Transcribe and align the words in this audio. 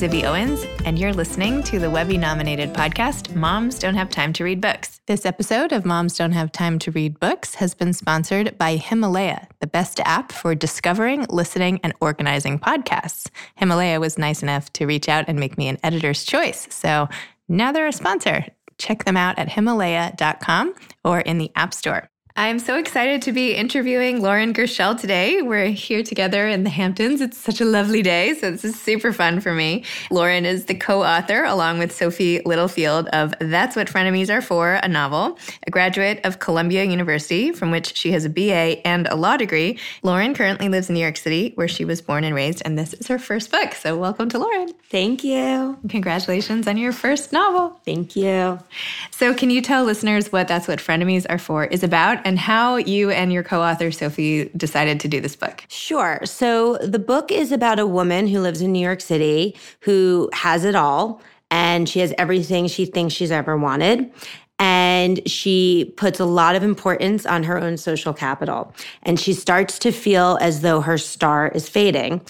Zibby 0.00 0.24
Owens, 0.24 0.64
and 0.86 0.98
you're 0.98 1.12
listening 1.12 1.62
to 1.64 1.78
the 1.78 1.90
Webby 1.90 2.16
nominated 2.16 2.72
podcast, 2.72 3.36
Moms 3.36 3.78
Don't 3.78 3.96
Have 3.96 4.08
Time 4.08 4.32
to 4.32 4.44
Read 4.44 4.58
Books. 4.58 5.02
This 5.06 5.26
episode 5.26 5.72
of 5.72 5.84
Moms 5.84 6.16
Don't 6.16 6.32
Have 6.32 6.52
Time 6.52 6.78
to 6.78 6.90
Read 6.90 7.20
Books 7.20 7.56
has 7.56 7.74
been 7.74 7.92
sponsored 7.92 8.56
by 8.56 8.76
Himalaya, 8.76 9.46
the 9.58 9.66
best 9.66 10.00
app 10.00 10.32
for 10.32 10.54
discovering, 10.54 11.26
listening, 11.28 11.80
and 11.84 11.92
organizing 12.00 12.58
podcasts. 12.58 13.28
Himalaya 13.56 14.00
was 14.00 14.16
nice 14.16 14.42
enough 14.42 14.72
to 14.72 14.86
reach 14.86 15.06
out 15.06 15.26
and 15.28 15.38
make 15.38 15.58
me 15.58 15.68
an 15.68 15.76
editor's 15.84 16.24
choice. 16.24 16.66
So 16.70 17.10
now 17.46 17.70
they're 17.70 17.86
a 17.86 17.92
sponsor. 17.92 18.46
Check 18.78 19.04
them 19.04 19.18
out 19.18 19.38
at 19.38 19.50
Himalaya.com 19.50 20.74
or 21.04 21.20
in 21.20 21.36
the 21.36 21.50
App 21.54 21.74
Store. 21.74 22.09
I'm 22.36 22.60
so 22.60 22.78
excited 22.78 23.22
to 23.22 23.32
be 23.32 23.54
interviewing 23.54 24.22
Lauren 24.22 24.54
Gershell 24.54 24.98
today. 24.98 25.42
We're 25.42 25.66
here 25.66 26.04
together 26.04 26.46
in 26.46 26.62
the 26.62 26.70
Hamptons. 26.70 27.20
It's 27.20 27.36
such 27.36 27.60
a 27.60 27.64
lovely 27.64 28.02
day, 28.02 28.34
so 28.34 28.52
this 28.52 28.64
is 28.64 28.80
super 28.80 29.12
fun 29.12 29.40
for 29.40 29.52
me. 29.52 29.84
Lauren 30.12 30.46
is 30.46 30.66
the 30.66 30.74
co 30.74 31.02
author, 31.02 31.42
along 31.42 31.80
with 31.80 31.90
Sophie 31.92 32.40
Littlefield, 32.44 33.08
of 33.08 33.34
That's 33.40 33.74
What 33.74 33.88
Frenemies 33.88 34.32
Are 34.32 34.40
For, 34.40 34.74
a 34.74 34.86
novel, 34.86 35.38
a 35.66 35.70
graduate 35.72 36.20
of 36.24 36.38
Columbia 36.38 36.84
University, 36.84 37.50
from 37.50 37.72
which 37.72 37.96
she 37.96 38.12
has 38.12 38.24
a 38.24 38.30
BA 38.30 38.86
and 38.86 39.08
a 39.08 39.16
law 39.16 39.36
degree. 39.36 39.78
Lauren 40.04 40.32
currently 40.32 40.68
lives 40.68 40.88
in 40.88 40.94
New 40.94 41.00
York 41.00 41.16
City, 41.16 41.52
where 41.56 41.68
she 41.68 41.84
was 41.84 42.00
born 42.00 42.22
and 42.22 42.34
raised, 42.34 42.62
and 42.64 42.78
this 42.78 42.94
is 42.94 43.08
her 43.08 43.18
first 43.18 43.50
book. 43.50 43.74
So, 43.74 43.98
welcome 43.98 44.28
to 44.28 44.38
Lauren. 44.38 44.72
Thank 44.88 45.24
you. 45.24 45.78
Congratulations 45.88 46.68
on 46.68 46.76
your 46.76 46.92
first 46.92 47.32
novel. 47.32 47.80
Thank 47.84 48.14
you. 48.14 48.60
So, 49.10 49.34
can 49.34 49.50
you 49.50 49.60
tell 49.60 49.84
listeners 49.84 50.30
what 50.30 50.46
That's 50.46 50.68
What 50.68 50.78
Frenemies 50.78 51.26
Are 51.28 51.38
For 51.38 51.64
is 51.64 51.82
about? 51.82 52.19
And 52.24 52.38
how 52.38 52.76
you 52.76 53.10
and 53.10 53.32
your 53.32 53.42
co 53.42 53.62
author, 53.62 53.90
Sophie, 53.90 54.50
decided 54.56 55.00
to 55.00 55.08
do 55.08 55.20
this 55.20 55.36
book. 55.36 55.64
Sure. 55.68 56.20
So 56.24 56.76
the 56.78 56.98
book 56.98 57.30
is 57.30 57.52
about 57.52 57.78
a 57.78 57.86
woman 57.86 58.26
who 58.26 58.40
lives 58.40 58.60
in 58.60 58.72
New 58.72 58.84
York 58.84 59.00
City 59.00 59.56
who 59.80 60.30
has 60.32 60.64
it 60.64 60.74
all 60.74 61.20
and 61.50 61.88
she 61.88 62.00
has 62.00 62.14
everything 62.16 62.68
she 62.68 62.86
thinks 62.86 63.14
she's 63.14 63.30
ever 63.30 63.56
wanted. 63.56 64.10
And 64.58 65.26
she 65.28 65.94
puts 65.96 66.20
a 66.20 66.26
lot 66.26 66.54
of 66.54 66.62
importance 66.62 67.24
on 67.24 67.44
her 67.44 67.58
own 67.58 67.78
social 67.78 68.12
capital. 68.12 68.74
And 69.02 69.18
she 69.18 69.32
starts 69.32 69.78
to 69.80 69.90
feel 69.90 70.38
as 70.42 70.60
though 70.60 70.82
her 70.82 70.98
star 70.98 71.48
is 71.48 71.66
fading 71.68 72.20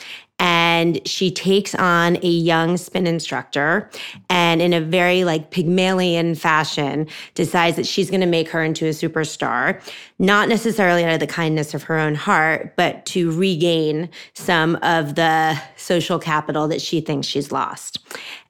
and 0.41 1.07
she 1.07 1.31
takes 1.31 1.75
on 1.75 2.17
a 2.23 2.29
young 2.29 2.79
spin 2.79 3.07
instructor 3.07 3.89
and 4.31 4.63
in 4.63 4.73
a 4.73 4.81
very 4.81 5.23
like 5.23 5.51
pygmalion 5.51 6.35
fashion 6.35 7.07
decides 7.35 7.77
that 7.77 7.87
she's 7.87 8.11
going 8.11 8.23
to 8.23 8.27
make 8.27 8.49
her 8.49 8.65
into 8.65 8.87
a 8.87 8.91
superstar 8.91 9.81
not 10.19 10.49
necessarily 10.49 11.05
out 11.05 11.13
of 11.13 11.21
the 11.21 11.27
kindness 11.27 11.75
of 11.75 11.83
her 11.83 11.99
own 11.99 12.15
heart 12.15 12.75
but 12.77 13.05
to 13.05 13.31
regain 13.33 14.09
some 14.33 14.77
of 14.83 15.15
the 15.15 15.61
social 15.77 16.19
capital 16.19 16.67
that 16.67 16.81
she 16.81 17.01
thinks 17.01 17.27
she's 17.27 17.53
lost 17.53 17.99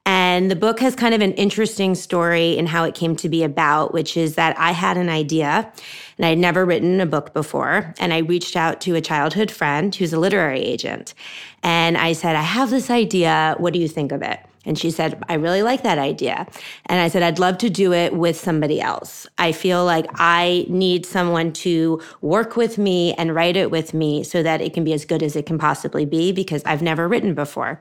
and 0.06 0.50
the 0.50 0.56
book 0.56 0.80
has 0.80 0.96
kind 0.96 1.14
of 1.14 1.20
an 1.20 1.32
interesting 1.32 1.94
story 1.94 2.56
in 2.56 2.66
how 2.66 2.84
it 2.84 2.94
came 2.94 3.14
to 3.16 3.28
be 3.28 3.42
about, 3.42 3.92
which 3.92 4.16
is 4.16 4.36
that 4.36 4.58
I 4.58 4.72
had 4.72 4.96
an 4.96 5.08
idea 5.08 5.70
and 6.16 6.26
I 6.26 6.30
had 6.30 6.38
never 6.38 6.64
written 6.64 7.00
a 7.00 7.06
book 7.06 7.34
before. 7.34 7.94
And 7.98 8.12
I 8.12 8.18
reached 8.18 8.56
out 8.56 8.80
to 8.82 8.94
a 8.94 9.00
childhood 9.00 9.50
friend 9.50 9.94
who's 9.94 10.12
a 10.12 10.18
literary 10.18 10.60
agent. 10.60 11.14
And 11.62 11.98
I 11.98 12.14
said, 12.14 12.36
I 12.36 12.42
have 12.42 12.70
this 12.70 12.90
idea. 12.90 13.54
What 13.58 13.72
do 13.72 13.78
you 13.78 13.88
think 13.88 14.12
of 14.12 14.22
it? 14.22 14.40
And 14.66 14.78
she 14.78 14.90
said, 14.90 15.22
I 15.28 15.34
really 15.34 15.62
like 15.62 15.82
that 15.84 15.98
idea. 15.98 16.46
And 16.86 17.00
I 17.00 17.08
said, 17.08 17.22
I'd 17.22 17.38
love 17.38 17.56
to 17.58 17.70
do 17.70 17.94
it 17.94 18.14
with 18.14 18.38
somebody 18.38 18.80
else. 18.80 19.26
I 19.38 19.52
feel 19.52 19.84
like 19.84 20.06
I 20.14 20.66
need 20.68 21.06
someone 21.06 21.52
to 21.54 22.00
work 22.20 22.56
with 22.56 22.76
me 22.76 23.14
and 23.14 23.34
write 23.34 23.56
it 23.56 23.70
with 23.70 23.94
me 23.94 24.22
so 24.22 24.42
that 24.42 24.60
it 24.60 24.74
can 24.74 24.84
be 24.84 24.92
as 24.92 25.06
good 25.06 25.22
as 25.22 25.34
it 25.34 25.46
can 25.46 25.58
possibly 25.58 26.04
be 26.04 26.30
because 26.30 26.62
I've 26.64 26.82
never 26.82 27.08
written 27.08 27.34
before. 27.34 27.80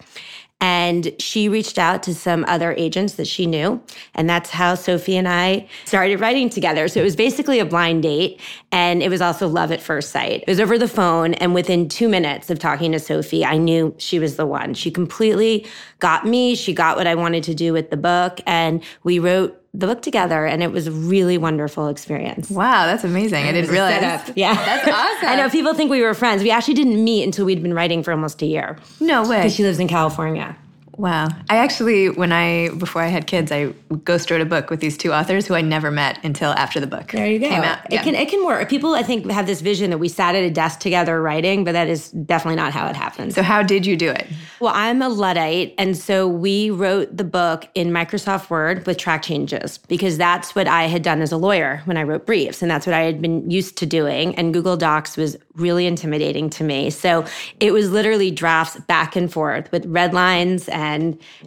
And 0.62 1.14
she 1.20 1.48
reached 1.48 1.78
out 1.78 2.04
to 2.04 2.14
some 2.14 2.44
other 2.48 2.74
agents 2.74 3.14
that 3.14 3.28
she 3.28 3.46
knew. 3.46 3.82
And 4.14 4.30
that's 4.30 4.50
how 4.50 4.76
Sophie 4.76 5.16
and 5.16 5.28
I 5.28 5.70
started 5.86 6.20
writing 6.20 6.50
together. 6.50 6.90
So 6.90 7.00
it 7.00 7.04
was 7.04 7.16
basically 7.16 7.60
a 7.60 7.66
blind 7.66 8.04
date. 8.04 8.42
And 8.72 9.02
it 9.02 9.10
was 9.10 9.22
also 9.22 9.48
love 9.48 9.72
at 9.72 9.82
first 9.82 10.12
sight. 10.12 10.42
It 10.42 10.48
was 10.48 10.60
over 10.60 10.78
the 10.78 10.88
phone. 10.88 11.34
And 11.36 11.54
within 11.54 11.88
two 11.88 12.10
minutes 12.10 12.50
of 12.50 12.60
talking 12.60 12.92
to 12.92 13.00
Sophie, 13.00 13.46
I 13.46 13.58
knew 13.58 13.96
she 13.98 14.20
was 14.20 14.36
the 14.36 14.46
one. 14.46 14.74
She 14.74 14.92
completely 14.92 15.66
got 16.00 16.26
me. 16.26 16.56
She 16.56 16.74
got 16.74 16.98
what 16.98 17.08
I 17.08 17.16
wanted 17.16 17.44
to 17.46 17.54
do 17.56 17.72
with 17.72 17.90
the 17.90 17.98
book. 17.98 18.42
And 18.46 18.84
we 19.04 19.20
wrote 19.20 19.59
the 19.74 19.86
book 19.88 20.02
together 20.02 20.46
and 20.46 20.64
it 20.64 20.72
was 20.72 20.88
a 20.88 20.92
really 20.92 21.38
wonderful 21.38 21.88
experience. 21.90 22.50
Wow, 22.50 22.86
that's 22.88 23.04
amazing. 23.04 23.46
I 23.46 23.52
didn't 23.52 23.70
realize. 23.70 24.02
that. 24.02 24.34
Yeah. 24.38 24.54
That's 24.56 24.88
awesome. 24.88 25.30
I 25.30 25.36
know 25.36 25.50
people 25.50 25.74
think 25.74 25.92
we 25.92 26.02
were 26.02 26.14
friends. 26.14 26.42
We 26.44 26.52
actually 26.52 26.74
didn't 26.74 27.04
meet 27.04 27.24
until 27.24 27.46
we'd 27.46 27.62
been 27.62 27.74
writing 27.74 28.02
for 28.04 28.12
almost 28.12 28.42
a 28.42 28.46
year. 28.46 28.78
No 29.00 29.28
way. 29.30 29.38
Because 29.38 29.54
she 29.56 29.64
lives 29.64 29.80
in 29.80 29.88
California. 29.88 30.58
Wow. 31.00 31.30
I 31.50 31.56
actually, 31.56 32.10
when 32.10 32.34
I, 32.34 32.72
before 32.78 33.02
I 33.02 33.08
had 33.08 33.26
kids, 33.26 33.54
I 33.54 33.74
ghost 34.04 34.30
wrote 34.30 34.42
a 34.42 34.46
book 34.46 34.70
with 34.70 34.82
these 34.82 34.98
two 34.98 35.14
authors 35.14 35.48
who 35.48 35.54
I 35.54 35.62
never 35.62 35.92
met 35.92 36.20
until 36.26 36.52
after 36.52 36.82
the 36.82 36.88
book 36.88 37.14
there 37.14 37.26
you 37.26 37.40
go. 37.40 37.48
came 37.48 37.64
out. 37.64 37.86
It 37.86 37.94
yeah. 37.94 38.04
can, 38.04 38.16
it 38.16 38.28
can 38.28 38.46
work. 38.46 38.68
People, 38.68 38.96
I 38.96 39.04
think, 39.04 39.32
have 39.32 39.48
this 39.48 39.62
vision 39.62 39.92
that 39.92 39.98
we 39.98 40.10
sat 40.10 40.36
at 40.36 40.44
a 40.44 40.50
desk 40.50 40.82
together 40.82 41.22
writing, 41.22 41.64
but 41.64 41.72
that 41.72 41.88
is 41.88 42.12
definitely 42.12 42.58
not 42.58 42.74
how 42.74 42.90
it 42.90 42.98
happens. 42.98 43.34
So 43.34 43.44
how 43.44 43.64
did 43.64 43.86
you 43.86 43.96
do 43.96 44.10
it? 44.10 44.28
Well, 44.60 44.74
I'm 44.76 45.02
a 45.02 45.08
Luddite. 45.08 45.74
And 45.78 45.96
so 45.96 46.28
we 46.28 46.70
wrote 46.70 47.16
the 47.16 47.24
book 47.24 47.70
in 47.76 47.92
Microsoft 47.92 48.50
Word 48.50 48.86
with 48.86 48.98
track 48.98 49.22
changes 49.22 49.78
because 49.78 50.18
that's 50.18 50.54
what 50.54 50.68
I 50.68 50.84
had 50.84 51.02
done 51.02 51.22
as 51.22 51.32
a 51.32 51.38
lawyer 51.38 51.82
when 51.86 51.96
I 51.96 52.04
wrote 52.04 52.26
briefs. 52.26 52.62
And 52.62 52.70
that's 52.70 52.86
what 52.86 52.94
I 52.94 53.04
had 53.04 53.22
been 53.22 53.50
used 53.50 53.78
to 53.78 53.86
doing. 53.86 54.36
And 54.36 54.54
Google 54.54 54.76
Docs 54.76 55.16
was 55.16 55.38
really 55.56 55.86
intimidating 55.86 56.50
to 56.50 56.66
me. 56.66 56.90
So 56.90 57.26
it 57.62 57.72
was 57.72 57.90
literally 57.90 58.32
drafts 58.32 58.78
back 58.82 59.16
and 59.16 59.32
forth 59.32 59.72
with 59.72 59.86
red 59.86 60.14
lines 60.14 60.68
and 60.68 60.89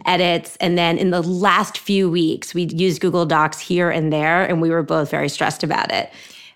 edits. 0.05 0.55
And 0.57 0.77
then 0.77 0.97
in 0.97 1.09
the 1.11 1.21
last 1.21 1.77
few 1.77 2.09
weeks, 2.09 2.53
we 2.53 2.63
used 2.63 3.01
Google 3.01 3.25
Docs 3.25 3.59
here 3.59 3.89
and 3.89 4.11
there, 4.11 4.43
and 4.43 4.61
we 4.61 4.69
were 4.69 4.83
both 4.83 5.09
very 5.09 5.29
stressed 5.29 5.63
about 5.63 5.91
it. 5.91 6.11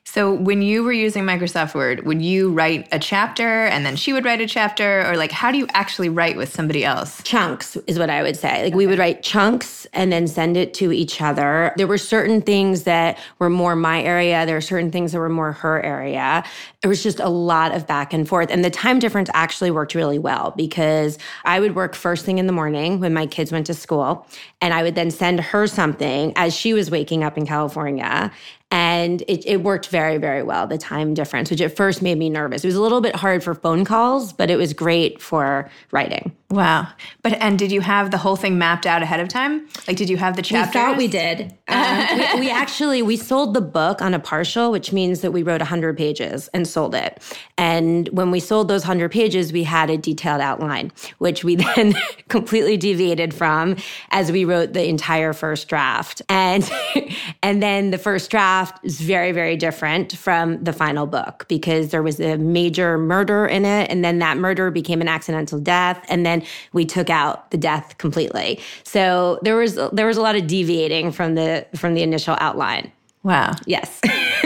So 0.10 0.34
when 0.34 0.62
you 0.62 0.86
were 0.86 0.94
using 0.94 1.26
Microsoft 1.26 1.76
Word, 1.76 2.06
would 2.06 2.22
you 2.22 2.54
write 2.54 2.88
a 2.94 2.98
chapter 2.98 3.66
and 3.66 3.86
then 3.86 3.98
she 3.98 4.14
would 4.14 4.24
write 4.24 4.40
a 4.40 4.48
chapter 4.48 5.06
or 5.06 5.18
like 5.18 5.34
how 5.34 5.52
do 5.52 5.58
you 5.58 5.68
actually 5.74 6.08
write 6.08 6.38
with 6.38 6.48
somebody 6.48 6.86
else? 6.86 7.22
Chunks 7.24 7.76
is 7.88 8.00
what 8.00 8.10
I 8.10 8.24
would 8.24 8.38
say. 8.38 8.64
Like 8.64 8.68
okay. 8.68 8.76
we 8.76 8.88
would 8.88 9.00
write 9.00 9.22
chunks 9.22 9.86
and 9.92 10.10
then 10.10 10.26
send 10.26 10.56
it 10.56 10.74
to 10.76 10.94
each 10.94 11.22
other. 11.22 11.74
There 11.76 11.88
were 11.88 11.98
certain 11.98 12.42
things 12.42 12.84
that 12.84 13.20
were 13.40 13.50
more 13.50 13.76
my 13.76 14.02
area, 14.02 14.46
there 14.46 14.56
were 14.56 14.62
certain 14.62 14.92
things 14.92 15.12
that 15.12 15.20
were 15.20 15.28
more 15.28 15.52
her 15.52 15.84
area. 15.84 16.46
It 16.82 16.88
was 16.88 17.04
just 17.04 17.20
a 17.20 17.28
lot 17.28 17.76
of 17.76 17.86
back 17.86 18.14
and 18.14 18.26
forth 18.26 18.50
and 18.50 18.64
the 18.64 18.70
time 18.70 19.00
difference 19.00 19.30
actually 19.34 19.72
worked 19.72 19.94
really 19.94 20.20
well 20.20 20.54
because 20.56 21.20
I 21.44 21.60
would 21.60 21.76
work 21.76 21.96
first 21.96 22.24
thing 22.24 22.38
in 22.38 22.48
the 22.48 22.54
morning 22.54 23.02
when 23.02 23.14
my 23.14 23.26
kids 23.26 23.52
went 23.52 23.66
to 23.66 23.74
school 23.74 24.26
and 24.62 24.74
I 24.74 24.84
would 24.84 24.96
then 24.96 25.12
send 25.12 25.42
her 25.42 25.68
something 25.68 26.32
as 26.38 26.56
she 26.56 26.74
was 26.74 26.90
waking 26.90 27.26
up 27.26 27.38
in 27.38 27.46
California 27.46 28.32
and 28.70 29.22
it, 29.30 29.46
it, 29.46 29.64
worked 29.64 29.88
very, 29.88 30.18
very 30.18 30.44
well, 30.44 30.68
the 30.68 30.78
time 30.78 31.14
difference, 31.14 31.50
which 31.50 31.62
at 31.62 31.76
first 31.78 32.02
made 32.02 32.18
me 32.18 32.30
nervous. 32.30 32.66
It 32.66 32.68
was 32.68 32.76
a 32.76 32.82
little 32.82 33.00
bit 33.00 33.16
hard 33.16 33.42
for 33.42 33.56
phone 33.56 33.86
calls, 33.86 34.34
but 34.34 34.50
it 34.50 34.58
was 34.58 34.74
great 34.74 35.22
for 35.22 35.70
writing. 35.92 36.36
Wow. 36.50 36.88
But, 37.24 37.34
and 37.34 37.58
did 37.58 37.72
you 37.72 37.82
have 37.82 38.12
the 38.12 38.18
whole 38.18 38.36
thing 38.36 38.58
mapped 38.58 38.86
out 38.86 39.02
ahead 39.02 39.20
of 39.22 39.30
time? 39.30 39.68
Like, 39.88 39.96
did 39.96 40.10
you 40.10 40.18
have 40.18 40.36
the 40.36 40.42
chapters? 40.42 40.76
We 40.76 40.80
thought 40.80 40.98
we 40.98 41.08
did. 41.08 41.54
Um, 41.70 42.08
we, 42.34 42.40
we, 42.40 42.50
actually, 42.50 43.02
we 43.02 43.18
sold 43.18 43.54
the 43.54 43.62
book 43.62 44.02
on 44.02 44.14
a 44.14 44.20
partial, 44.20 44.72
which 44.72 44.94
means 44.94 45.20
that 45.20 45.32
we 45.32 45.44
wrote 45.44 45.60
100 45.60 45.98
pages 45.98 46.48
and 46.54 46.66
sold 46.66 46.96
it. 46.96 47.22
And 47.58 48.08
when 48.10 48.32
we 48.32 48.40
sold 48.40 48.70
those 48.70 48.84
100 48.84 49.12
pages, 49.12 49.52
we 49.52 49.64
had 49.64 49.90
a 49.90 49.98
detailed 49.98 50.40
outline, 50.40 50.94
which 51.18 51.44
we 51.44 51.56
then 51.76 51.94
completely 52.30 52.78
deviated 52.78 53.34
from 53.34 53.76
as 54.12 54.32
we 54.32 54.46
wrote 54.46 54.72
the 54.72 54.88
entire 54.88 55.34
first 55.34 55.68
draft. 55.68 56.22
And, 56.30 56.72
and 57.44 57.62
then 57.62 57.92
the 57.92 57.98
first 57.98 58.32
draft 58.32 58.57
draft 58.58 58.84
is 58.84 59.00
very, 59.00 59.32
very 59.32 59.56
different 59.56 60.16
from 60.16 60.64
the 60.64 60.74
final 60.74 61.06
book 61.06 61.46
because 61.48 61.90
there 61.90 62.02
was 62.02 62.20
a 62.20 62.38
major 62.38 62.98
murder 62.98 63.46
in 63.46 63.66
it. 63.66 63.90
And 63.90 64.04
then 64.04 64.20
that 64.20 64.38
murder 64.38 64.72
became 64.72 65.02
an 65.02 65.08
accidental 65.08 65.60
death. 65.60 66.04
And 66.10 66.26
then 66.26 66.44
we 66.74 66.86
took 66.86 67.10
out 67.10 67.52
the 67.52 67.58
death 67.58 67.98
completely. 67.98 68.60
So 68.84 69.40
there 69.44 69.56
was, 69.56 69.76
there 69.94 70.08
was 70.08 70.18
a 70.18 70.22
lot 70.22 70.36
of 70.36 70.48
deviating 70.48 71.12
from 71.12 71.36
the, 71.36 71.66
from 71.76 71.94
the 71.94 72.02
initial 72.02 72.36
outline. 72.40 72.92
Wow. 73.24 73.54
Yes. 73.66 74.02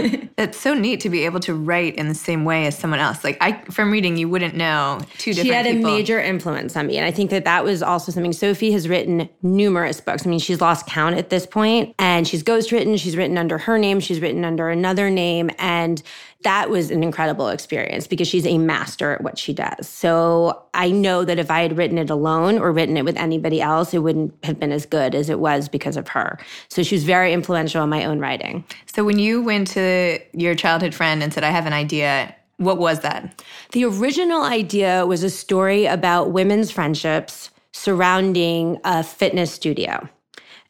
it's 0.42 0.60
so 0.60 0.74
neat 0.74 1.00
to 1.02 1.10
be 1.10 1.26
able 1.26 1.40
to 1.42 1.54
write 1.54 1.96
in 1.96 2.08
the 2.08 2.16
same 2.16 2.44
way 2.46 2.66
as 2.66 2.78
someone 2.78 3.00
else. 3.00 3.24
Like 3.24 3.38
I, 3.42 3.62
from 3.72 3.92
reading, 3.92 4.18
you 4.18 4.28
wouldn't 4.28 4.56
know 4.56 5.00
two 5.18 5.34
different. 5.34 5.48
She 5.48 5.54
had 5.54 5.66
people. 5.66 5.90
a 5.90 5.96
major 5.96 6.20
influence 6.20 6.76
on 6.76 6.88
me, 6.88 6.98
and 6.98 7.06
I 7.06 7.12
think 7.12 7.30
that 7.30 7.46
that 7.46 7.64
was 7.64 7.82
also 7.82 8.12
something. 8.12 8.34
Sophie 8.34 8.72
has 8.72 8.90
written 8.90 9.30
numerous 9.42 10.02
books. 10.02 10.26
I 10.26 10.30
mean, 10.30 10.40
she's 10.40 10.62
lost 10.62 10.86
count 10.88 11.16
at 11.16 11.30
this 11.30 11.46
point, 11.46 11.96
and 12.00 12.28
she's 12.28 12.44
ghostwritten. 12.44 13.00
She's 13.00 13.16
written 13.16 13.38
under 13.38 13.58
her 13.58 13.78
name. 13.78 14.00
She's 14.00 14.20
written 14.20 14.44
under 14.44 14.70
another 14.70 15.10
name, 15.10 15.52
and 15.58 16.02
that 16.44 16.70
was 16.70 16.92
an 16.92 17.04
incredible 17.04 17.50
experience 17.50 18.08
because 18.08 18.28
she's 18.28 18.46
a 18.46 18.58
master 18.58 19.14
at 19.14 19.22
what 19.22 19.38
she 19.38 19.54
does. 19.54 19.88
So 19.88 20.64
I 20.74 20.92
know 20.92 21.24
that 21.24 21.38
if 21.38 21.52
I 21.52 21.62
had 21.62 21.78
written 21.78 21.98
it 21.98 22.10
alone 22.10 22.58
or 22.58 22.72
written 22.72 22.98
it 22.98 23.06
with 23.06 23.18
anybody 23.18 23.62
else, 23.62 23.94
it 23.94 24.00
wouldn't 24.00 24.34
have 24.44 24.60
been 24.60 24.72
as 24.72 24.86
good 24.86 25.14
as 25.14 25.30
it 25.30 25.40
was 25.40 25.70
because 25.70 25.98
of 25.98 26.08
her. 26.10 26.40
So 26.70 26.84
she 26.84 26.96
was 26.96 27.04
very 27.04 27.34
influential 27.34 27.84
in 27.84 27.90
my 27.90 28.06
own 28.06 28.20
writing. 28.20 28.66
So 28.88 29.04
when 29.04 29.20
you 29.20 29.42
went 29.42 29.68
to 29.70 30.20
your 30.34 30.56
childhood 30.56 30.96
friend 30.96 31.22
and 31.22 31.34
said, 31.34 31.44
I 31.44 31.50
have 31.50 31.68
an 31.68 31.74
idea, 31.74 32.36
what 32.58 32.78
was 32.78 33.02
that? 33.02 33.44
The 33.72 33.86
original 33.86 34.44
idea 34.44 35.06
was 35.06 35.24
a 35.24 35.30
story 35.30 35.86
about 35.86 36.32
women's 36.32 36.72
friendships 36.72 37.50
surrounding 37.72 38.80
a 38.84 39.04
fitness 39.04 39.52
studio. 39.52 40.08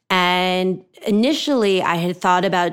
And 0.08 0.84
initially, 1.06 1.82
I 1.82 1.96
had 1.96 2.16
thought 2.16 2.44
about 2.44 2.72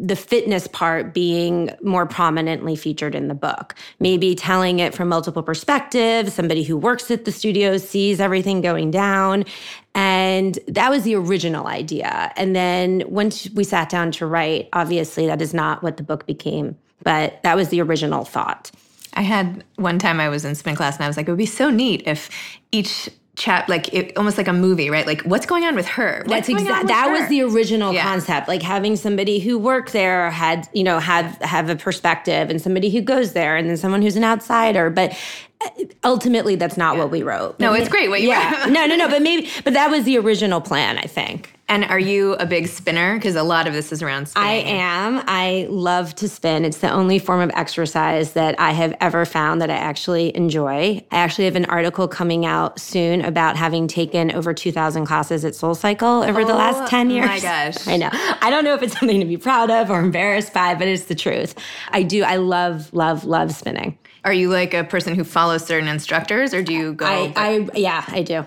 the 0.00 0.14
fitness 0.14 0.68
part 0.68 1.12
being 1.12 1.70
more 1.82 2.06
prominently 2.06 2.76
featured 2.76 3.14
in 3.14 3.26
the 3.26 3.34
book. 3.34 3.74
Maybe 3.98 4.34
telling 4.34 4.78
it 4.78 4.94
from 4.94 5.08
multiple 5.08 5.42
perspectives, 5.42 6.32
somebody 6.32 6.62
who 6.62 6.76
works 6.76 7.10
at 7.10 7.24
the 7.24 7.32
studio 7.32 7.78
sees 7.78 8.20
everything 8.20 8.60
going 8.60 8.92
down. 8.92 9.44
And 9.94 10.56
that 10.68 10.90
was 10.90 11.02
the 11.02 11.16
original 11.16 11.66
idea. 11.66 12.32
And 12.36 12.54
then 12.54 13.02
once 13.08 13.50
we 13.50 13.64
sat 13.64 13.88
down 13.88 14.12
to 14.12 14.26
write, 14.26 14.68
obviously 14.72 15.26
that 15.26 15.42
is 15.42 15.52
not 15.52 15.82
what 15.82 15.96
the 15.96 16.04
book 16.04 16.26
became, 16.26 16.78
but 17.02 17.42
that 17.42 17.56
was 17.56 17.70
the 17.70 17.82
original 17.82 18.24
thought. 18.24 18.70
I 19.14 19.22
had 19.22 19.64
one 19.76 19.98
time 19.98 20.20
I 20.20 20.28
was 20.28 20.44
in 20.44 20.54
spin 20.54 20.76
class 20.76 20.94
and 20.94 21.04
I 21.04 21.08
was 21.08 21.16
like, 21.16 21.26
it 21.26 21.32
would 21.32 21.38
be 21.38 21.46
so 21.46 21.70
neat 21.70 22.04
if 22.06 22.30
each 22.70 23.08
chap 23.38 23.68
like 23.68 23.92
it, 23.94 24.16
almost 24.16 24.36
like 24.36 24.48
a 24.48 24.52
movie 24.52 24.90
right? 24.90 25.06
Like 25.06 25.22
what's 25.22 25.46
going 25.46 25.64
on 25.64 25.74
with 25.74 25.86
her? 25.86 26.22
What's 26.26 26.48
that's 26.48 26.48
exactly 26.48 26.88
that 26.88 27.06
her? 27.08 27.12
was 27.12 27.28
the 27.28 27.42
original 27.42 27.92
yeah. 27.92 28.02
concept. 28.02 28.48
Like 28.48 28.62
having 28.62 28.96
somebody 28.96 29.38
who 29.38 29.58
worked 29.58 29.92
there 29.92 30.30
had 30.30 30.68
you 30.72 30.84
know 30.84 30.98
have 30.98 31.36
have 31.36 31.70
a 31.70 31.76
perspective 31.76 32.50
and 32.50 32.60
somebody 32.60 32.90
who 32.90 33.00
goes 33.00 33.32
there 33.32 33.56
and 33.56 33.68
then 33.68 33.76
someone 33.76 34.02
who's 34.02 34.16
an 34.16 34.24
outsider. 34.24 34.90
But 34.90 35.16
uh, 35.60 35.84
ultimately 36.04 36.56
that's 36.56 36.76
not 36.76 36.96
yeah. 36.96 37.02
what 37.02 37.10
we 37.10 37.22
wrote. 37.22 37.58
No 37.58 37.72
it's 37.72 37.88
great 37.88 38.08
what 38.08 38.20
you 38.20 38.28
yeah. 38.28 38.66
no 38.68 38.86
no 38.86 38.96
no 38.96 39.08
but 39.10 39.22
maybe 39.22 39.48
but 39.64 39.74
that 39.74 39.90
was 39.90 40.04
the 40.04 40.18
original 40.18 40.60
plan 40.60 40.98
i 40.98 41.02
think 41.02 41.57
and 41.68 41.84
are 41.84 41.98
you 41.98 42.34
a 42.34 42.46
big 42.46 42.66
spinner? 42.66 43.16
Because 43.16 43.36
a 43.36 43.42
lot 43.42 43.66
of 43.66 43.74
this 43.74 43.92
is 43.92 44.02
around 44.02 44.28
spinning. 44.28 44.48
I 44.48 44.54
am. 44.54 45.22
I 45.26 45.66
love 45.68 46.14
to 46.16 46.28
spin. 46.28 46.64
It's 46.64 46.78
the 46.78 46.90
only 46.90 47.18
form 47.18 47.40
of 47.40 47.50
exercise 47.54 48.32
that 48.32 48.58
I 48.58 48.72
have 48.72 48.96
ever 49.00 49.26
found 49.26 49.60
that 49.60 49.70
I 49.70 49.76
actually 49.76 50.34
enjoy. 50.34 51.04
I 51.10 51.16
actually 51.16 51.44
have 51.44 51.56
an 51.56 51.66
article 51.66 52.08
coming 52.08 52.46
out 52.46 52.80
soon 52.80 53.22
about 53.22 53.56
having 53.56 53.86
taken 53.86 54.32
over 54.32 54.54
2,000 54.54 55.04
classes 55.04 55.44
at 55.44 55.54
Soul 55.54 55.74
Cycle 55.74 56.22
over 56.22 56.40
oh, 56.40 56.46
the 56.46 56.54
last 56.54 56.90
10 56.90 57.10
years. 57.10 57.26
Oh 57.26 57.28
my 57.28 57.40
gosh. 57.40 57.74
I 57.86 57.96
know. 57.98 58.10
I 58.12 58.48
don't 58.48 58.64
know 58.64 58.74
if 58.74 58.82
it's 58.82 58.98
something 58.98 59.20
to 59.20 59.26
be 59.26 59.36
proud 59.36 59.70
of 59.70 59.90
or 59.90 60.00
embarrassed 60.00 60.54
by, 60.54 60.74
but 60.74 60.88
it's 60.88 61.04
the 61.04 61.14
truth. 61.14 61.54
I 61.90 62.02
do. 62.02 62.22
I 62.22 62.36
love, 62.36 62.92
love, 62.94 63.24
love 63.24 63.52
spinning. 63.52 63.98
Are 64.24 64.32
you 64.32 64.48
like 64.48 64.74
a 64.74 64.84
person 64.84 65.14
who 65.14 65.24
follows 65.24 65.64
certain 65.64 65.88
instructors 65.88 66.54
or 66.54 66.62
do 66.62 66.72
you 66.72 66.94
go? 66.94 67.06
I, 67.06 67.32
I 67.36 67.68
yeah, 67.74 68.04
I 68.08 68.22
do. 68.22 68.46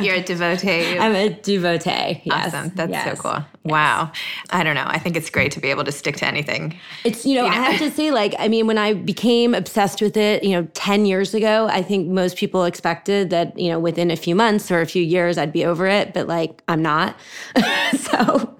You're 0.00 0.14
a 0.14 0.22
devotee. 0.22 0.98
I'm 0.98 1.14
a 1.14 1.28
devotee. 1.28 2.22
Yes. 2.24 2.54
Awesome. 2.54 2.72
That's 2.74 2.90
yes. 2.90 3.04
so 3.04 3.22
cool. 3.22 3.32
Yes. 3.32 3.44
Wow. 3.64 4.12
I 4.50 4.62
don't 4.62 4.74
know. 4.74 4.86
I 4.86 4.98
think 4.98 5.16
it's 5.16 5.28
great 5.28 5.52
to 5.52 5.60
be 5.60 5.68
able 5.68 5.84
to 5.84 5.92
stick 5.92 6.16
to 6.16 6.26
anything. 6.26 6.78
It's, 7.04 7.26
you 7.26 7.34
know, 7.34 7.44
you 7.44 7.50
know, 7.50 7.56
I 7.56 7.70
have 7.70 7.78
to 7.80 7.90
say, 7.90 8.10
like, 8.10 8.34
I 8.38 8.48
mean, 8.48 8.66
when 8.66 8.78
I 8.78 8.94
became 8.94 9.54
obsessed 9.54 10.00
with 10.00 10.16
it, 10.16 10.42
you 10.42 10.52
know, 10.52 10.66
10 10.74 11.04
years 11.04 11.34
ago, 11.34 11.68
I 11.70 11.82
think 11.82 12.08
most 12.08 12.36
people 12.36 12.64
expected 12.64 13.30
that, 13.30 13.58
you 13.58 13.70
know, 13.70 13.78
within 13.78 14.10
a 14.10 14.16
few 14.16 14.34
months 14.34 14.70
or 14.70 14.80
a 14.80 14.86
few 14.86 15.02
years, 15.02 15.36
I'd 15.36 15.52
be 15.52 15.64
over 15.64 15.86
it. 15.86 16.14
But 16.14 16.26
like, 16.26 16.62
I'm 16.68 16.80
not. 16.80 17.16
so 17.98 18.58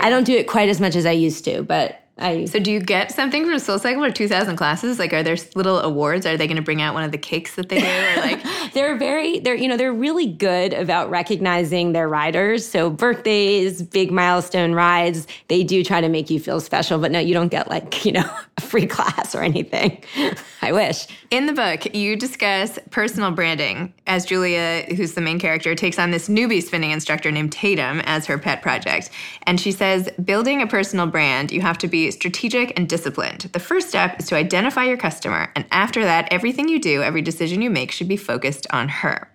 I 0.00 0.10
don't 0.10 0.24
do 0.24 0.36
it 0.36 0.48
quite 0.48 0.68
as 0.68 0.80
much 0.80 0.96
as 0.96 1.06
I 1.06 1.12
used 1.12 1.44
to, 1.44 1.62
but 1.62 2.02
I, 2.20 2.46
so 2.46 2.58
do 2.58 2.72
you 2.72 2.80
get 2.80 3.12
something 3.12 3.46
from 3.46 3.58
Soul 3.60 3.78
Cycle 3.78 4.04
or 4.04 4.10
2000 4.10 4.56
classes? 4.56 4.98
Like, 4.98 5.12
are 5.12 5.22
there 5.22 5.36
little 5.54 5.78
awards? 5.78 6.26
Are 6.26 6.36
they 6.36 6.48
going 6.48 6.56
to 6.56 6.62
bring 6.62 6.82
out 6.82 6.92
one 6.92 7.04
of 7.04 7.12
the 7.12 7.18
cakes 7.18 7.54
that 7.54 7.68
they 7.68 7.80
do? 7.80 7.86
Or 7.86 8.22
like, 8.22 8.42
they're 8.74 8.96
very, 8.96 9.38
they're, 9.38 9.54
you 9.54 9.68
know, 9.68 9.76
they're 9.76 9.92
really 9.92 10.26
good 10.26 10.72
about 10.72 11.10
recognizing 11.10 11.92
their 11.92 12.08
riders. 12.08 12.66
So 12.66 12.90
birthdays, 12.90 13.82
big 13.82 14.10
milestone 14.10 14.72
rides, 14.72 15.28
they 15.46 15.62
do 15.62 15.84
try 15.84 16.00
to 16.00 16.08
make 16.08 16.28
you 16.28 16.40
feel 16.40 16.60
special, 16.60 16.98
but 16.98 17.12
no, 17.12 17.20
you 17.20 17.34
don't 17.34 17.48
get 17.48 17.68
like, 17.68 18.04
you 18.04 18.12
know, 18.12 18.28
a 18.56 18.60
free 18.60 18.86
class 18.86 19.34
or 19.34 19.42
anything. 19.42 20.02
I 20.62 20.72
wish. 20.72 21.06
In 21.30 21.46
the 21.46 21.52
book, 21.52 21.94
you 21.94 22.16
discuss 22.16 22.80
personal 22.90 23.30
branding 23.30 23.94
as 24.08 24.24
Julia, 24.24 24.86
who's 24.96 25.14
the 25.14 25.20
main 25.20 25.38
character, 25.38 25.74
takes 25.76 25.98
on 26.00 26.10
this 26.10 26.28
newbie 26.28 26.62
spinning 26.62 26.90
instructor 26.90 27.30
named 27.30 27.52
Tatum 27.52 28.00
as 28.00 28.26
her 28.26 28.38
pet 28.38 28.60
project. 28.60 29.10
And 29.44 29.60
she 29.60 29.70
says, 29.70 30.10
building 30.24 30.62
a 30.62 30.66
personal 30.66 31.06
brand, 31.06 31.52
you 31.52 31.60
have 31.60 31.78
to 31.78 31.86
be 31.86 32.07
strategic 32.10 32.78
and 32.78 32.88
disciplined. 32.88 33.42
The 33.52 33.60
first 33.60 33.88
step 33.88 34.20
is 34.20 34.26
to 34.26 34.36
identify 34.36 34.84
your 34.84 34.96
customer, 34.96 35.50
and 35.54 35.66
after 35.70 36.04
that, 36.04 36.28
everything 36.32 36.68
you 36.68 36.80
do, 36.80 37.02
every 37.02 37.22
decision 37.22 37.62
you 37.62 37.70
make 37.70 37.90
should 37.90 38.08
be 38.08 38.16
focused 38.16 38.66
on 38.70 38.88
her. 38.88 39.32